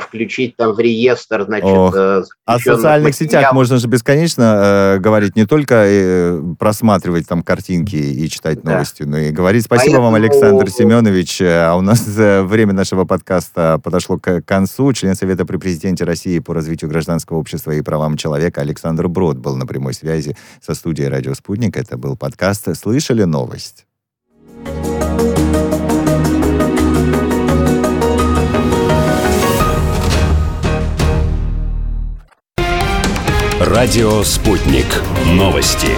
включить 0.00 0.56
там 0.56 0.72
в 0.72 0.80
реестр, 0.80 1.44
значит... 1.44 1.66
Ох. 1.66 1.94
Э, 1.96 2.22
О 2.44 2.58
социальных 2.58 3.14
сетях 3.14 3.52
можно 3.52 3.78
же 3.78 3.88
бесконечно 3.88 4.96
э, 4.96 4.98
говорить, 4.98 5.36
не 5.36 5.46
только 5.46 5.74
э, 5.86 6.40
просматривать 6.58 7.26
там 7.26 7.42
картинки 7.42 7.96
и 7.96 8.28
читать 8.28 8.62
да. 8.62 8.72
новости, 8.72 9.02
но 9.02 9.18
и 9.18 9.30
говорить. 9.30 9.64
Спасибо 9.64 9.98
Поэтому... 9.98 10.04
вам, 10.06 10.14
Александр 10.14 10.70
Семенович. 10.70 11.42
А 11.42 11.74
у 11.74 11.80
нас 11.80 12.04
время 12.06 12.72
нашего 12.72 13.04
подкаста 13.04 13.80
подошло 13.82 14.18
к 14.18 14.42
концу. 14.42 14.92
Член 14.92 15.14
Совета 15.14 15.44
при 15.44 15.56
Президенте 15.56 16.04
России 16.04 16.38
по 16.38 16.54
развитию 16.54 16.90
гражданского 16.90 17.38
общества 17.38 17.72
и 17.72 17.82
правам 17.82 18.16
человека 18.16 18.60
Александр 18.60 19.08
Брод 19.08 19.38
был 19.38 19.56
на 19.56 19.66
прямой 19.66 19.94
связи 19.94 20.36
со 20.60 20.74
студией 20.74 21.08
«Радио 21.08 21.34
Спутник». 21.34 21.76
Это 21.76 21.96
был 21.96 22.16
подкаст 22.16 22.74
«Слышали 22.76 23.24
новость?» 23.24 23.86
Радио 33.58 34.22
«Спутник». 34.22 34.84
Новости. 35.28 35.88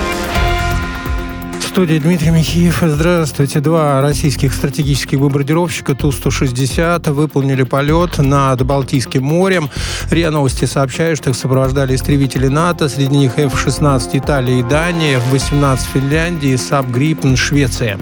В 1.59 1.65
студии 1.65 1.99
Дмитрий 1.99 2.31
Михеев. 2.31 2.79
Здравствуйте. 2.83 3.59
Два 3.59 4.01
российских 4.01 4.55
стратегических 4.55 5.19
бомбардировщика 5.19 5.97
Ту-160 5.97 7.11
выполнили 7.11 7.65
полет 7.65 8.19
над 8.19 8.65
Балтийским 8.65 9.25
морем. 9.25 9.71
РИА 10.09 10.31
Новости 10.31 10.67
сообщают, 10.67 11.19
что 11.19 11.31
их 11.31 11.37
сопровождали 11.37 11.97
истребители 11.97 12.47
НАТО, 12.47 12.89
среди 12.89 13.17
них 13.17 13.37
F-16 13.37 14.11
Италия 14.13 14.61
и 14.61 14.63
Дания, 14.63 15.19
F-18 15.19 15.81
Финляндии, 15.93 16.55
Saab 16.55 16.87
Gripen 16.87 17.37
Швеция. 17.37 17.99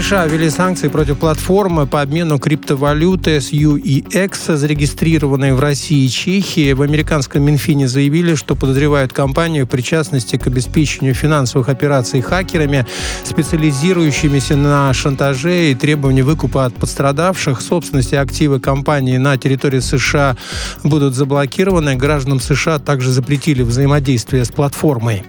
США 0.00 0.26
ввели 0.26 0.50
санкции 0.50 0.88
против 0.88 1.18
платформы 1.18 1.86
по 1.86 2.02
обмену 2.02 2.40
криптовалюты 2.40 3.36
SUEX, 3.36 4.56
зарегистрированной 4.56 5.52
в 5.52 5.60
России 5.60 6.06
и 6.06 6.08
Чехии. 6.08 6.72
В 6.72 6.82
американском 6.82 7.44
Минфине 7.44 7.86
заявили, 7.86 8.34
что 8.34 8.56
подозревают 8.56 9.12
компанию 9.12 9.66
в 9.66 9.68
причастности 9.68 10.34
к 10.34 10.48
обеспечению 10.48 11.14
финансовых 11.14 11.68
операций 11.68 12.22
хакерами, 12.22 12.84
специализирующимися 13.22 14.56
на 14.56 14.92
шантаже 14.92 15.70
и 15.70 15.76
требовании 15.76 16.22
выкупа 16.22 16.64
от 16.64 16.74
пострадавших. 16.74 17.60
Собственности 17.60 18.16
активы 18.16 18.58
компании 18.58 19.18
на 19.18 19.38
территории 19.38 19.78
США 19.78 20.36
будут 20.82 21.14
заблокированы. 21.14 21.94
Гражданам 21.94 22.40
США 22.40 22.80
также 22.80 23.12
запретили 23.12 23.62
взаимодействие 23.62 24.44
с 24.44 24.48
платформой. 24.48 25.22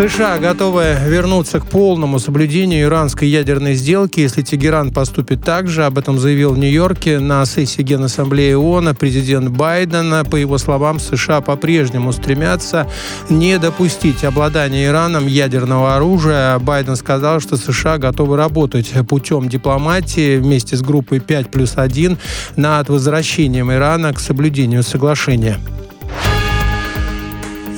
США 0.00 0.38
готовы 0.38 0.96
вернуться 1.04 1.60
к 1.60 1.66
полному 1.66 2.18
соблюдению 2.18 2.86
иранской 2.86 3.28
ядерной 3.28 3.74
сделки, 3.74 4.20
если 4.20 4.40
Тегеран 4.40 4.92
поступит 4.92 5.44
так 5.44 5.68
же. 5.68 5.84
Об 5.84 5.98
этом 5.98 6.18
заявил 6.18 6.54
в 6.54 6.58
Нью-Йорке 6.58 7.18
на 7.18 7.44
сессии 7.44 7.82
Генассамблеи 7.82 8.54
ООН 8.54 8.96
президент 8.98 9.50
Байден. 9.50 10.24
По 10.24 10.36
его 10.36 10.56
словам, 10.56 10.98
США 11.00 11.42
по-прежнему 11.42 12.12
стремятся 12.12 12.86
не 13.28 13.58
допустить 13.58 14.24
обладания 14.24 14.86
Ираном 14.86 15.26
ядерного 15.26 15.96
оружия. 15.96 16.58
Байден 16.58 16.96
сказал, 16.96 17.40
что 17.40 17.58
США 17.58 17.98
готовы 17.98 18.38
работать 18.38 18.90
путем 19.06 19.50
дипломатии 19.50 20.38
вместе 20.38 20.76
с 20.76 20.80
группой 20.80 21.20
5 21.20 21.50
плюс 21.50 21.74
1 21.76 22.16
над 22.56 22.88
возвращением 22.88 23.70
Ирана 23.70 24.14
к 24.14 24.20
соблюдению 24.20 24.82
соглашения 24.82 25.58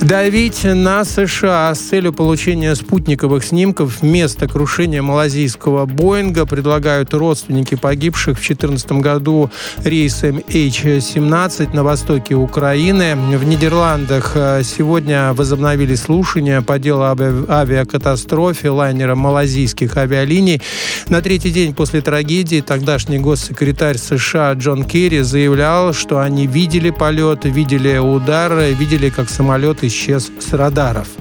давить 0.03 0.63
на 0.65 1.05
США 1.05 1.73
с 1.73 1.79
целью 1.79 2.11
получения 2.11 2.75
спутниковых 2.75 3.43
снимков 3.43 4.03
места 4.03 4.47
крушения 4.47 5.01
малазийского 5.01 5.85
Боинга 5.85 6.45
предлагают 6.45 7.13
родственники 7.13 7.75
погибших 7.75 8.37
в 8.37 8.41
2014 8.41 8.91
году 8.93 9.49
рейсом 9.83 10.37
H-17 10.39 11.73
на 11.73 11.83
востоке 11.83 12.35
Украины. 12.35 13.15
В 13.15 13.45
Нидерландах 13.45 14.33
э, 14.35 14.63
сегодня 14.63 15.33
возобновили 15.33 15.95
слушания 15.95 16.61
по 16.61 16.79
делу 16.79 17.03
об 17.03 17.21
авиакатастрофе 17.21 18.71
лайнера 18.71 19.15
малазийских 19.15 19.95
авиалиний. 19.95 20.61
На 21.07 21.21
третий 21.21 21.51
день 21.51 21.73
после 21.73 22.01
трагедии 22.01 22.61
тогдашний 22.61 23.19
госсекретарь 23.19 23.97
США 23.97 24.53
Джон 24.53 24.83
Керри 24.83 25.21
заявлял, 25.21 25.93
что 25.93 26.19
они 26.19 26.45
видели 26.47 26.89
полет, 26.89 27.45
видели 27.45 27.97
удар, 27.97 28.53
видели, 28.53 29.09
как 29.09 29.29
самолет 29.29 29.83
исчез 29.93 30.31
с 30.39 30.53
радаров. 30.53 31.17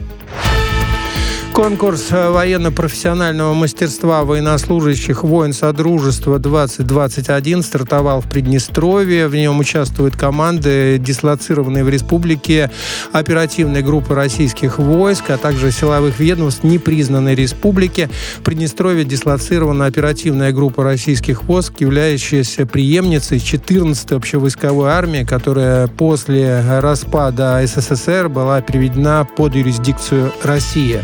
Конкурс 1.52 2.10
военно-профессионального 2.10 3.52
мастерства 3.52 4.24
военнослужащих 4.24 5.22
воин 5.22 5.52
Содружества 5.52 6.38
2021 6.38 7.62
стартовал 7.62 8.22
в 8.22 8.28
Приднестровье. 8.28 9.28
В 9.28 9.34
нем 9.34 9.60
участвуют 9.60 10.16
команды, 10.16 10.96
дислоцированные 10.98 11.84
в 11.84 11.90
республике, 11.90 12.70
оперативной 13.12 13.82
группы 13.82 14.14
российских 14.14 14.78
войск, 14.78 15.28
а 15.28 15.36
также 15.36 15.70
силовых 15.70 16.18
ведомств 16.18 16.64
непризнанной 16.64 17.34
республики. 17.34 18.08
В 18.38 18.42
Приднестровье 18.42 19.04
дислоцирована 19.04 19.84
оперативная 19.84 20.52
группа 20.52 20.82
российских 20.82 21.44
войск, 21.44 21.74
являющаяся 21.80 22.64
преемницей 22.64 23.36
14-й 23.36 24.16
общевойсковой 24.16 24.90
армии, 24.90 25.24
которая 25.24 25.86
после 25.86 26.80
распада 26.80 27.62
СССР 27.66 28.30
была 28.30 28.62
переведена 28.62 29.28
под 29.36 29.54
юрисдикцию 29.54 30.32
России. 30.42 31.02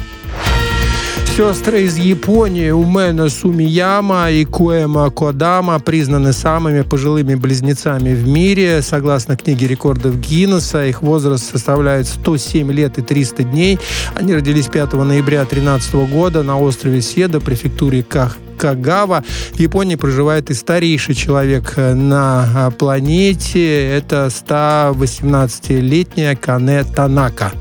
Сестры 1.38 1.82
из 1.82 1.96
Японии 1.96 2.70
Умена 2.70 3.28
Сумияма 3.28 4.28
и 4.28 4.44
Куэма 4.44 5.08
Кодама 5.10 5.78
признаны 5.78 6.32
самыми 6.32 6.80
пожилыми 6.80 7.36
близнецами 7.36 8.12
в 8.12 8.26
мире. 8.26 8.82
Согласно 8.82 9.36
книге 9.36 9.68
рекордов 9.68 10.18
Гиннесса, 10.18 10.86
их 10.86 11.00
возраст 11.00 11.48
составляет 11.48 12.08
107 12.08 12.72
лет 12.72 12.98
и 12.98 13.02
300 13.02 13.44
дней. 13.44 13.78
Они 14.16 14.34
родились 14.34 14.66
5 14.66 14.94
ноября 14.94 15.44
2013 15.44 15.94
года 16.10 16.42
на 16.42 16.58
острове 16.58 17.00
Седа, 17.00 17.38
префектуре 17.38 18.02
Ках 18.02 18.36
Кагава. 18.58 19.22
В 19.52 19.60
Японии 19.60 19.94
проживает 19.94 20.50
и 20.50 20.54
старейший 20.54 21.14
человек 21.14 21.74
на 21.76 22.66
а, 22.66 22.72
планете. 22.72 23.90
Это 23.90 24.26
118-летняя 24.26 26.34
Кане 26.34 26.82
Танака. 26.82 27.52